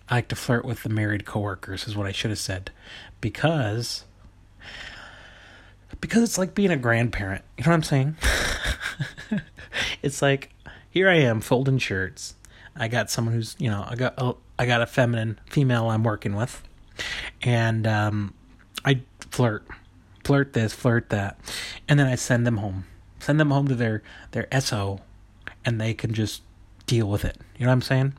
[0.10, 2.72] I like to flirt with the married coworkers, is what I should have said,
[3.22, 4.06] because
[6.02, 7.44] because it's like being a grandparent.
[7.58, 8.16] You know what I'm saying?
[10.02, 10.52] it's like
[10.90, 12.36] here I am folding shirts.
[12.76, 16.04] I got someone who's you know I got oh, I got a feminine female I'm
[16.04, 16.64] working with,
[17.42, 18.34] and um,
[18.84, 19.02] I
[19.32, 19.68] flirt
[20.30, 21.40] flirt this, flirt that,
[21.88, 22.86] and then I send them home.
[23.18, 25.00] Send them home to their their SO,
[25.66, 26.44] and they can just
[26.86, 27.36] deal with it.
[27.58, 28.14] You know what I'm saying?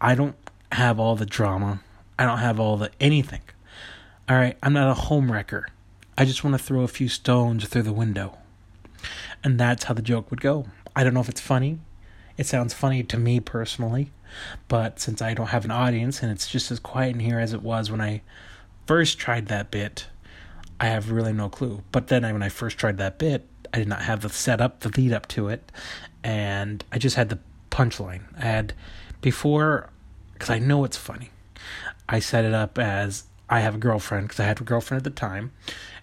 [0.00, 0.36] I don't
[0.70, 1.80] have all the drama.
[2.20, 3.40] I don't have all the anything.
[4.28, 5.66] All right, I'm not a home wrecker.
[6.16, 8.38] I just want to throw a few stones through the window.
[9.42, 10.66] And that's how the joke would go.
[10.94, 11.80] I don't know if it's funny.
[12.36, 14.12] It sounds funny to me personally,
[14.68, 17.52] but since I don't have an audience and it's just as quiet in here as
[17.52, 18.22] it was when I
[18.86, 20.06] first tried that bit,
[20.78, 21.82] I have really no clue.
[21.92, 24.88] But then when I first tried that bit, I did not have the setup, the
[24.88, 25.70] lead up to it,
[26.22, 27.38] and I just had the
[27.70, 28.22] punchline.
[28.36, 28.72] I had
[29.20, 29.90] before,
[30.32, 31.30] because I know it's funny.
[32.08, 35.04] I set it up as I have a girlfriend because I had a girlfriend at
[35.04, 35.52] the time,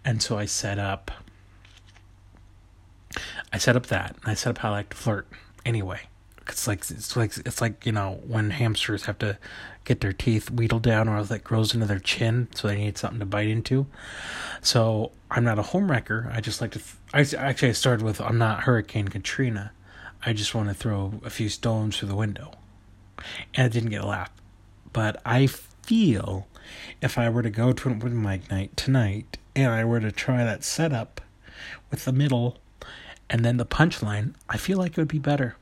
[0.04, 1.12] and so I set up.
[3.52, 5.28] I set up that, and I set up how I like to flirt.
[5.66, 6.02] Anyway,
[6.48, 9.38] it's like it's like it's like you know when hamsters have to
[9.86, 12.98] get their teeth wheedled down or else it grows into their chin, so they need
[12.98, 13.86] something to bite into.
[14.62, 16.34] So I'm not a homewrecker.
[16.34, 16.82] I just like to.
[17.14, 19.72] I actually I started with I'm not Hurricane Katrina.
[20.26, 22.52] I just want to throw a few stones through the window,
[23.54, 24.32] and it didn't get a laugh.
[24.94, 26.48] But I feel
[27.02, 30.12] if I were to go to an open mic night tonight and I were to
[30.12, 31.22] try that setup
[31.92, 32.58] with the middle
[33.30, 35.56] and then the punchline, I feel like it would be better.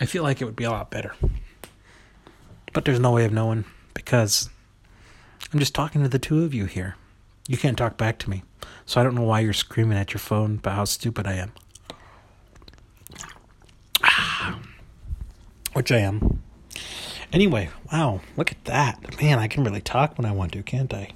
[0.00, 1.14] I feel like it would be a lot better.
[2.74, 3.64] But there's no way of knowing
[3.94, 4.50] because
[5.52, 6.96] I'm just talking to the two of you here.
[7.48, 8.42] You can't talk back to me.
[8.84, 11.52] So I don't know why you're screaming at your phone about how stupid I am.
[14.02, 14.58] Ah,
[15.72, 16.42] Which I am.
[17.32, 19.20] Anyway, wow, look at that.
[19.20, 21.10] Man, I can really talk when I want to, can't I?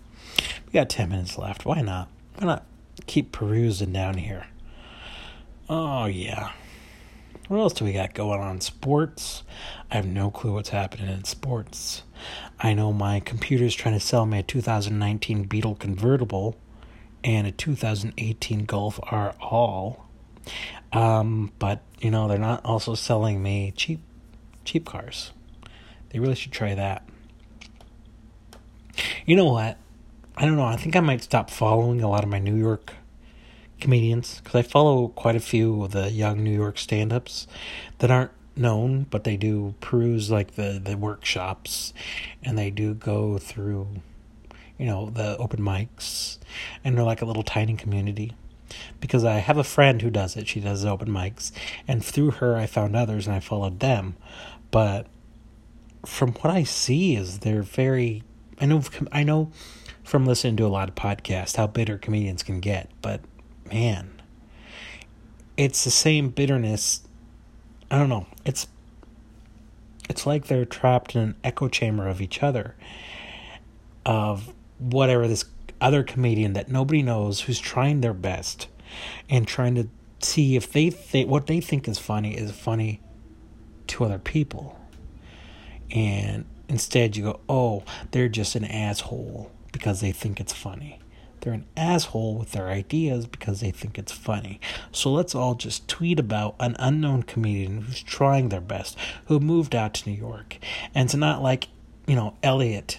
[0.66, 1.64] We got 10 minutes left.
[1.64, 2.08] Why not?
[2.36, 2.66] Why not
[3.06, 4.46] keep perusing down here?
[5.68, 6.52] Oh, yeah.
[7.48, 8.60] What else do we got going on?
[8.60, 9.42] Sports.
[9.90, 12.02] I have no clue what's happening in sports.
[12.60, 16.56] I know my computer's trying to sell me a 2019 Beetle convertible
[17.24, 20.04] and a 2018 Golf R All.
[20.92, 24.00] Um, but you know they're not also selling me cheap,
[24.66, 25.32] cheap cars.
[26.10, 27.08] They really should try that.
[29.24, 29.78] You know what?
[30.36, 30.66] I don't know.
[30.66, 32.92] I think I might stop following a lot of my New York
[33.80, 37.46] comedians because I follow quite a few of the young New York stand ups
[37.98, 41.92] that aren't known, but they do peruse like the, the workshops
[42.42, 43.88] and they do go through,
[44.78, 46.38] you know, the open mics
[46.84, 48.34] and they're like a little tiny community.
[49.00, 50.46] Because I have a friend who does it.
[50.46, 51.52] She does open mics,
[51.88, 54.14] and through her, I found others and I followed them.
[54.70, 55.06] But
[56.04, 58.24] from what I see, is they're very.
[58.60, 58.82] I know.
[59.10, 59.50] I know
[60.04, 63.22] from listening to a lot of podcasts how bitter comedians can get, but
[63.72, 64.22] man,
[65.56, 67.02] it's the same bitterness.
[67.90, 68.26] I don't know.
[68.44, 68.68] It's
[70.08, 72.74] it's like they're trapped in an echo chamber of each other
[74.06, 75.44] of whatever this
[75.80, 78.68] other comedian that nobody knows who's trying their best
[79.28, 79.88] and trying to
[80.20, 83.00] see if they think what they think is funny is funny
[83.86, 84.78] to other people.
[85.90, 90.98] And instead you go, "Oh, they're just an asshole because they think it's funny."
[91.40, 94.60] They're an asshole with their ideas because they think it's funny.
[94.92, 99.74] So let's all just tweet about an unknown comedian who's trying their best, who moved
[99.74, 100.58] out to New York.
[100.94, 101.68] And it's not like,
[102.06, 102.98] you know, Eliott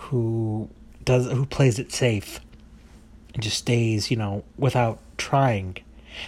[0.00, 0.70] who
[1.04, 2.40] does who plays it safe
[3.34, 5.76] and just stays, you know, without trying.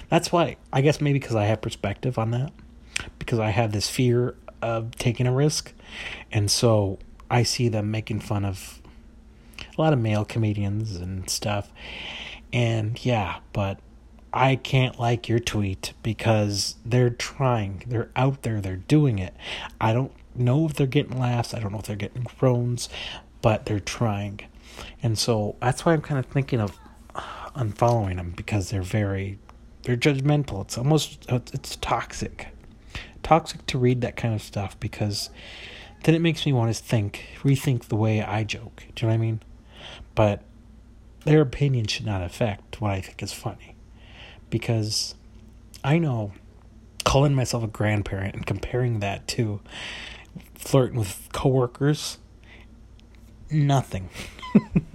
[0.09, 2.53] That's why I guess maybe because I have perspective on that.
[3.19, 5.73] Because I have this fear of taking a risk.
[6.31, 6.99] And so
[7.31, 8.82] I see them making fun of
[9.77, 11.73] a lot of male comedians and stuff.
[12.53, 13.81] And yeah, but
[14.33, 17.85] I can't like your tweet because they're trying.
[17.87, 18.61] They're out there.
[18.61, 19.35] They're doing it.
[19.81, 21.53] I don't know if they're getting laughs.
[21.55, 22.89] I don't know if they're getting groans,
[23.43, 24.41] but they're trying.
[25.03, 26.79] And so that's why I'm kind of thinking of
[27.55, 29.39] unfollowing them because they're very,
[29.83, 30.63] they're judgmental.
[30.63, 32.49] It's almost, it's toxic.
[33.23, 35.31] Toxic to read that kind of stuff because
[36.05, 38.85] then it makes me want to think, rethink the way I joke.
[38.95, 39.41] Do you know what I mean?
[40.15, 40.43] But
[41.25, 43.77] their opinion should not affect what I think is funny.
[44.51, 45.15] Because
[45.83, 46.33] I know
[47.05, 49.61] calling myself a grandparent and comparing that to
[50.55, 52.19] flirting with coworkers,
[53.51, 54.09] nothing.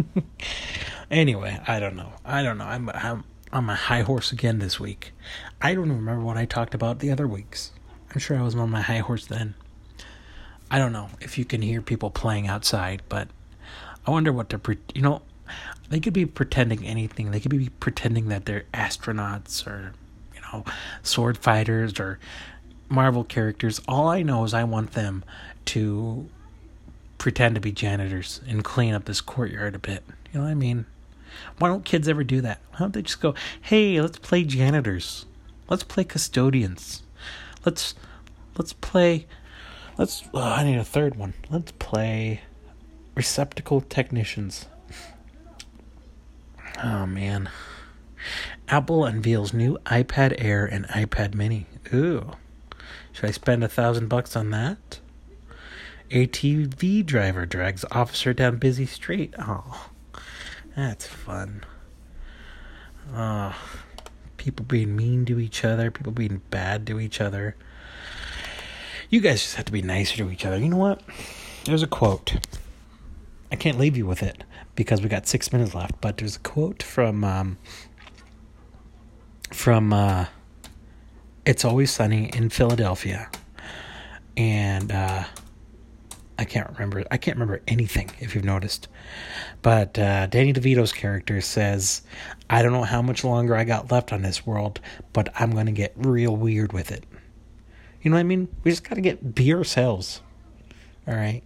[1.12, 2.14] anyway, I don't know.
[2.26, 2.66] I don't know.
[2.66, 5.14] I'm I'm on my high horse again this week.
[5.62, 7.72] I don't remember what I talked about the other weeks.
[8.12, 9.56] I'm sure I was on my high horse then.
[10.70, 13.30] I don't know if you can hear people playing outside, but
[14.08, 15.22] I wonder what they're, pre- you know,
[15.90, 17.32] they could be pretending anything.
[17.32, 19.94] They could be pretending that they're astronauts or,
[20.34, 20.64] you know,
[21.04, 22.20] sword fighters or
[22.90, 23.82] Marvel characters.
[23.88, 25.24] All I know is I want them
[25.66, 26.30] to
[27.18, 30.04] pretend to be janitors and clean up this courtyard a bit.
[30.32, 30.86] You know what I mean?
[31.60, 32.62] Why don't kids ever do that?
[32.72, 35.26] Why don't they just go, hey, let's play janitors.
[35.70, 37.04] Let's play custodians.
[37.66, 37.96] Let's
[38.58, 39.28] let's play
[39.98, 41.34] let's oh, I need a third one.
[41.50, 42.42] Let's play
[43.18, 44.68] receptacle technicians.
[46.84, 47.50] Oh man.
[48.68, 51.66] Apple unveils new iPad Air and iPad Mini.
[51.92, 52.34] Ooh.
[53.12, 55.00] Should I spend a thousand bucks on that?
[56.12, 59.34] ATV driver drags officer down busy street.
[59.40, 59.90] Oh,
[60.76, 61.64] that's fun.
[63.16, 63.56] Oh,
[64.38, 67.56] people being mean to each other, people being bad to each other.
[69.10, 70.60] You guys just have to be nicer to each other.
[70.60, 71.02] You know what?
[71.66, 72.36] There's a quote.
[73.52, 74.44] I can't leave you with it
[74.76, 77.58] because we got six minutes left, but there's a quote from um,
[79.52, 80.26] from uh,
[81.46, 83.30] It's Always Sunny in Philadelphia.
[84.36, 85.24] And uh,
[86.38, 87.04] I can't remember.
[87.10, 88.88] I can't remember anything if you've noticed.
[89.62, 92.04] But uh, Danny DeVito's character says,
[92.50, 94.80] "I don't know how much longer I got left on this world,
[95.14, 97.06] but I'm gonna get real weird with it."
[98.02, 98.48] You know what I mean?
[98.64, 100.22] We just gotta get be ourselves.
[101.08, 101.44] All right.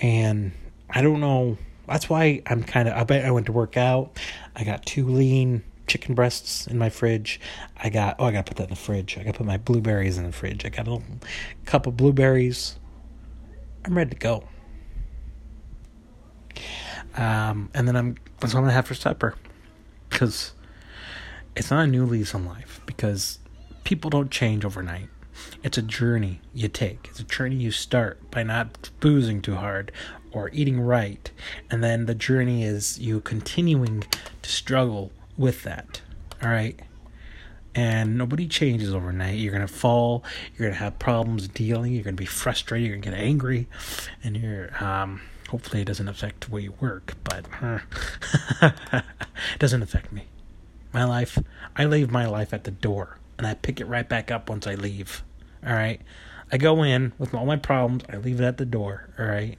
[0.00, 0.52] And
[0.90, 1.58] I don't know.
[1.86, 2.96] That's why I'm kind of.
[2.96, 4.18] I bet I went to work out.
[4.56, 7.40] I got two lean chicken breasts in my fridge.
[7.76, 8.16] I got.
[8.18, 9.18] Oh, I gotta put that in the fridge.
[9.18, 10.64] I gotta put my blueberries in the fridge.
[10.64, 11.04] I got a little
[11.66, 12.76] cup of blueberries
[13.84, 14.44] I'm ready to go.
[17.16, 19.34] Um, and then I'm that's what I'm gonna have for supper,
[20.08, 20.52] because
[21.54, 22.80] it's not a new lease on life.
[22.86, 23.38] Because
[23.84, 25.08] people don't change overnight.
[25.62, 27.08] It's a journey you take.
[27.10, 29.92] It's a journey you start by not boozing too hard
[30.32, 31.30] or eating right,
[31.70, 34.04] and then the journey is you continuing
[34.42, 36.00] to struggle with that.
[36.42, 36.80] All right
[37.74, 39.38] and nobody changes overnight.
[39.38, 40.24] You're gonna fall.
[40.56, 41.92] You're gonna have problems dealing.
[41.92, 42.88] You're gonna be frustrated.
[42.88, 43.68] You're gonna get angry,
[44.22, 47.46] and you're um, hopefully it doesn't affect the way you work, but
[48.62, 50.26] it doesn't affect me.
[50.92, 51.38] My life,
[51.76, 54.66] I leave my life at the door, and I pick it right back up once
[54.66, 55.24] I leave.
[55.66, 56.00] All right,
[56.52, 58.04] I go in with all my problems.
[58.10, 59.08] I leave it at the door.
[59.18, 59.58] All right,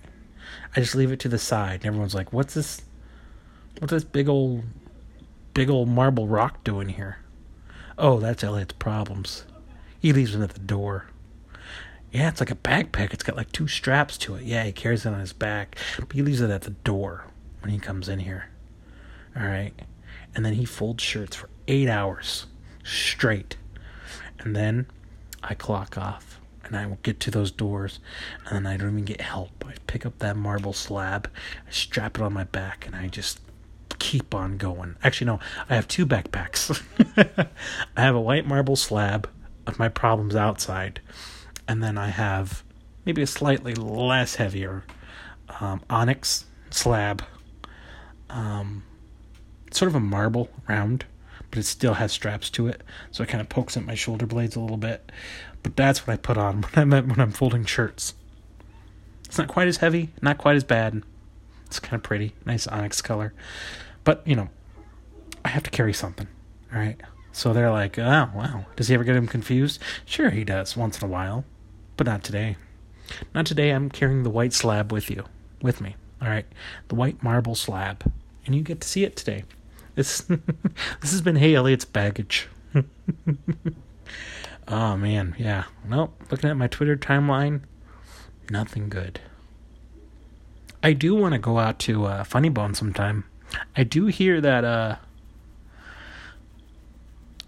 [0.76, 2.82] I just leave it to the side, and everyone's like, "What's this?
[3.80, 4.64] What's this big old,
[5.54, 7.18] big old marble rock doing here?"
[7.98, 9.46] Oh, that's Eliott's problems.
[10.00, 11.08] He leaves them at the door.
[12.12, 13.14] Yeah, it's like a backpack.
[13.14, 14.44] It's got like two straps to it.
[14.44, 17.26] Yeah, he carries it on his back, but he leaves it at the door
[17.62, 18.50] when he comes in here.
[19.36, 19.74] All right.
[20.34, 22.46] And then he folds shirts for eight hours
[22.84, 23.58] straight.
[24.40, 24.86] And then
[25.46, 28.00] I clock off and I will get to those doors
[28.46, 29.64] and then I don't even get help.
[29.66, 31.30] I pick up that marble slab,
[31.68, 33.40] I strap it on my back, and I just
[34.00, 34.96] keep on going.
[35.04, 35.40] Actually, no,
[35.70, 36.82] I have two backpacks.
[37.98, 39.30] I have a white marble slab
[39.68, 41.02] of my problems outside,
[41.68, 42.64] and then I have
[43.06, 44.84] maybe a slightly less heavier
[45.60, 47.24] um, onyx slab.
[48.30, 48.84] Um,
[49.72, 51.06] sort of a marble round,
[51.56, 54.26] but it still has straps to it, so it kind of pokes at my shoulder
[54.26, 55.10] blades a little bit.
[55.64, 58.14] But that's what I put on when I'm when I'm folding shirts.
[59.24, 61.02] It's not quite as heavy, not quite as bad.
[61.68, 63.34] It's kind of pretty, nice onyx color.
[64.04, 64.50] But, you know,
[65.46, 66.28] I have to carry something.
[66.74, 67.00] All right.
[67.32, 68.66] So they're like, oh, wow.
[68.76, 69.82] Does he ever get him confused?
[70.04, 71.46] Sure, he does once in a while.
[71.96, 72.58] But not today.
[73.34, 73.70] Not today.
[73.70, 75.24] I'm carrying the white slab with you,
[75.62, 75.96] with me.
[76.22, 76.46] All right.
[76.90, 78.12] The white marble slab.
[78.46, 79.46] And you get to see it today.
[79.96, 80.20] This,
[81.02, 82.48] this has been Hey Eliott's baggage.
[84.68, 85.36] oh, man.
[85.38, 85.64] Yeah.
[85.88, 86.22] Nope.
[86.30, 87.62] Looking at my Twitter timeline,
[88.50, 89.20] nothing good.
[90.84, 93.24] I do want to go out to uh, Funny Bone sometime.
[93.76, 94.64] I do hear that.
[94.64, 94.96] uh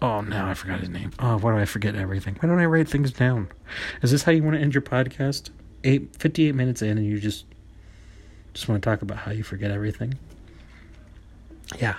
[0.00, 1.10] Oh, now I forgot his name.
[1.18, 2.36] Oh, why do I forget everything?
[2.38, 3.48] Why don't I write things down?
[4.00, 5.50] Is this how you want to end your podcast?
[5.82, 7.46] Eight, 58 minutes in, and you just
[8.54, 10.14] just want to talk about how you forget everything?
[11.80, 11.96] Yeah,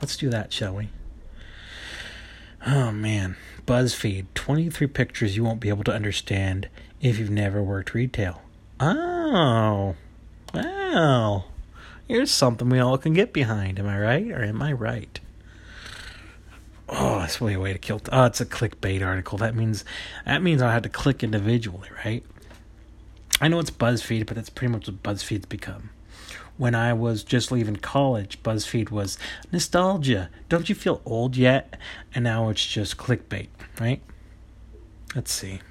[0.00, 0.88] let's do that, shall we?
[2.66, 3.36] Oh man,
[3.66, 6.68] BuzzFeed 23 pictures you won't be able to understand
[7.00, 8.42] if you've never worked retail.
[8.78, 9.94] Oh,
[10.52, 11.46] well.
[12.08, 13.78] Here's something we all can get behind.
[13.78, 14.30] Am I right?
[14.32, 15.20] Or am I right?
[16.88, 18.00] Oh, that's really a way to kill.
[18.00, 19.38] T- oh, it's a clickbait article.
[19.38, 19.84] That means
[20.26, 22.24] that means I have to click individually, right?
[23.40, 25.90] I know it's BuzzFeed, but that's pretty much what BuzzFeed's become.
[26.60, 29.16] When I was just leaving college, BuzzFeed was
[29.50, 30.28] nostalgia.
[30.50, 31.74] Don't you feel old yet?
[32.14, 33.48] And now it's just clickbait,
[33.80, 34.02] right?
[35.14, 35.62] Let's see.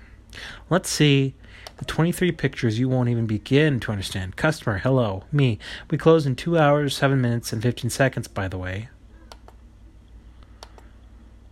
[0.67, 1.35] Let's see
[1.77, 4.35] the 23 pictures you won't even begin to understand.
[4.35, 5.59] Customer, hello, me.
[5.91, 8.89] We close in 2 hours, 7 minutes, and 15 seconds, by the way.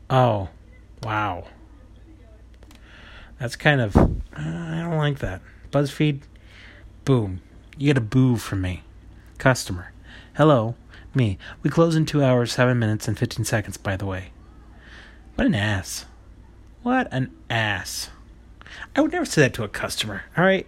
[0.10, 0.50] Oh,
[1.04, 1.46] wow.
[3.40, 3.96] That's kind of.
[3.96, 5.42] Uh, I don't like that.
[5.70, 6.22] BuzzFeed,
[7.06, 7.42] boom.
[7.78, 8.82] You get a boo from me.
[9.38, 9.94] Customer,
[10.36, 10.76] hello,
[11.14, 11.38] me.
[11.62, 14.32] We close in 2 hours, 7 minutes, and 15 seconds, by the way.
[15.36, 16.06] What an ass.
[16.82, 18.10] What an ass.
[18.96, 20.24] I would never say that to a customer.
[20.36, 20.66] All right.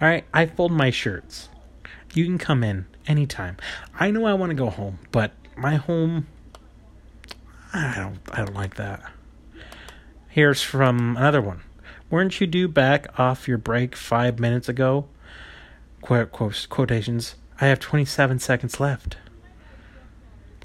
[0.00, 0.24] All right.
[0.32, 1.50] I fold my shirts.
[2.14, 3.58] You can come in anytime.
[3.98, 6.28] I know I want to go home, but my home,
[7.74, 9.02] I don't, I don't like that.
[10.28, 11.60] Here's from another one.
[12.08, 15.06] Weren't you due back off your break five minutes ago?
[16.00, 17.34] Quote, quotes, quotations.
[17.62, 19.18] I have 27 seconds left.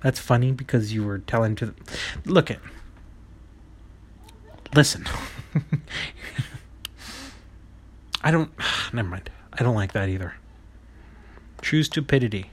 [0.01, 1.75] That's funny because you were telling to.
[2.25, 2.59] Look it.
[4.73, 5.05] Listen.
[8.23, 8.51] I don't.
[8.93, 9.29] Never mind.
[9.53, 10.33] I don't like that either.
[11.61, 12.49] True stupidity.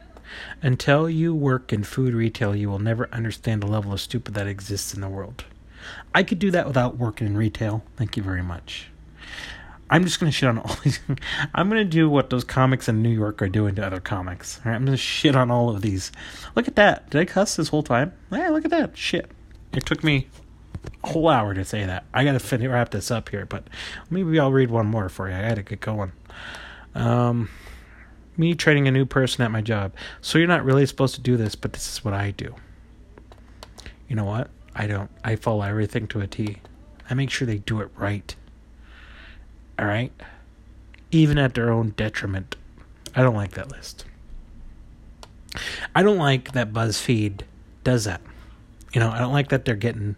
[0.61, 4.47] Until you work in food retail, you will never understand the level of stupid that
[4.47, 5.45] exists in the world.
[6.15, 7.83] I could do that without working in retail.
[7.97, 8.89] Thank you very much.
[9.95, 10.99] I'm just gonna shit on all these.
[11.55, 14.61] I'm gonna do what those comics in New York are doing to other comics.
[14.65, 16.11] I'm gonna shit on all of these.
[16.57, 17.11] Look at that.
[17.11, 18.13] Did I cuss this whole time?
[18.33, 18.99] Yeah, look at that.
[18.99, 19.31] Shit.
[19.73, 20.27] It took me
[21.05, 22.07] a whole hour to say that.
[22.13, 23.69] I gotta finish, wrap this up here, but
[24.11, 25.37] maybe I'll read one more for you.
[25.37, 26.11] I gotta get going.
[26.97, 27.49] Um,
[28.37, 29.95] me training a new person at my job.
[30.21, 32.53] So you're not really supposed to do this, but this is what I do.
[34.09, 34.51] You know what?
[34.75, 35.13] I don't.
[35.23, 36.57] I follow everything to a T.
[37.09, 38.35] I make sure they do it right.
[39.79, 40.13] All right?
[41.11, 42.57] Even at their own detriment.
[43.15, 44.05] I don't like that list.
[45.95, 47.43] I don't like that BuzzFeed
[47.85, 48.21] does that.
[48.93, 50.17] You know, I don't like that they're getting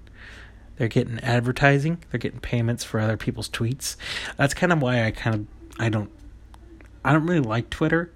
[0.76, 3.96] they're getting advertising, they're getting payments for other people's tweets.
[4.36, 5.46] That's kind of why I kind of
[5.80, 6.10] I don't
[7.04, 8.12] I don't really like Twitter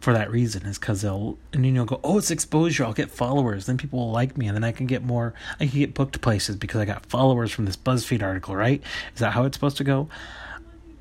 [0.00, 2.92] for that reason is because they'll and then you know go oh it's exposure I'll
[2.92, 5.78] get followers then people will like me and then I can get more I can
[5.78, 8.82] get booked places because I got followers from this BuzzFeed article right
[9.14, 10.08] is that how it's supposed to go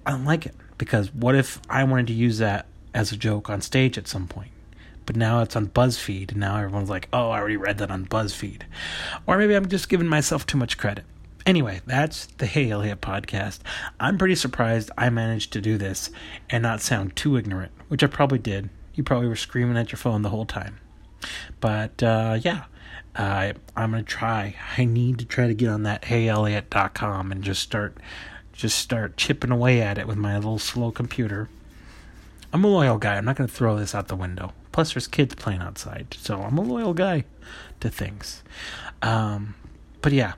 [0.05, 3.49] I don't like it because what if I wanted to use that as a joke
[3.49, 4.51] on stage at some point
[5.05, 8.05] but now it's on BuzzFeed and now everyone's like oh I already read that on
[8.05, 8.63] BuzzFeed
[9.27, 11.05] or maybe I'm just giving myself too much credit
[11.45, 13.59] Anyway, that's the Hey Eliott podcast.
[13.99, 16.09] I'm pretty surprised I managed to do this
[16.49, 18.71] and not sound too ignorant, which I probably did.
[18.95, 20.79] You probably were screaming at your phone the whole time.
[21.59, 22.63] But uh, yeah,
[23.15, 24.55] uh, I'm gonna try.
[24.75, 27.95] I need to try to get on that HeyEliott.com and just start,
[28.55, 31.49] just start chipping away at it with my little slow computer.
[32.53, 33.15] I'm a loyal guy.
[33.15, 34.53] I'm not gonna throw this out the window.
[34.71, 37.25] Plus, there's kids playing outside, so I'm a loyal guy
[37.79, 38.43] to things.
[39.01, 39.55] Um,
[40.01, 40.33] but yeah,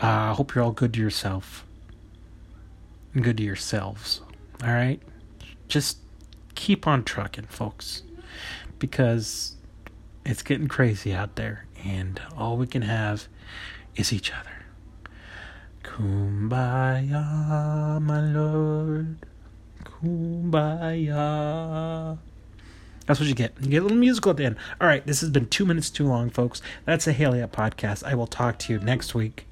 [0.00, 1.64] I uh, hope you're all good to yourself
[3.14, 4.20] and good to yourselves.
[4.62, 5.00] All right?
[5.68, 5.98] Just
[6.54, 8.02] keep on trucking, folks,
[8.78, 9.56] because
[10.24, 13.28] it's getting crazy out there, and all we can have
[13.96, 14.55] is each other.
[15.96, 17.22] Kumbaya,
[18.02, 19.16] my lord.
[19.82, 21.18] Kumbaya.
[23.06, 23.54] That's what you get.
[23.62, 24.56] You get a little musical at the end.
[24.78, 26.60] All right, this has been two minutes too long, folks.
[26.84, 28.04] That's a Hey Eliott podcast.
[28.04, 29.48] I will talk to you next week.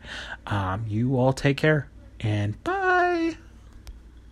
[0.46, 1.88] Um, you all take care
[2.20, 3.38] and bye.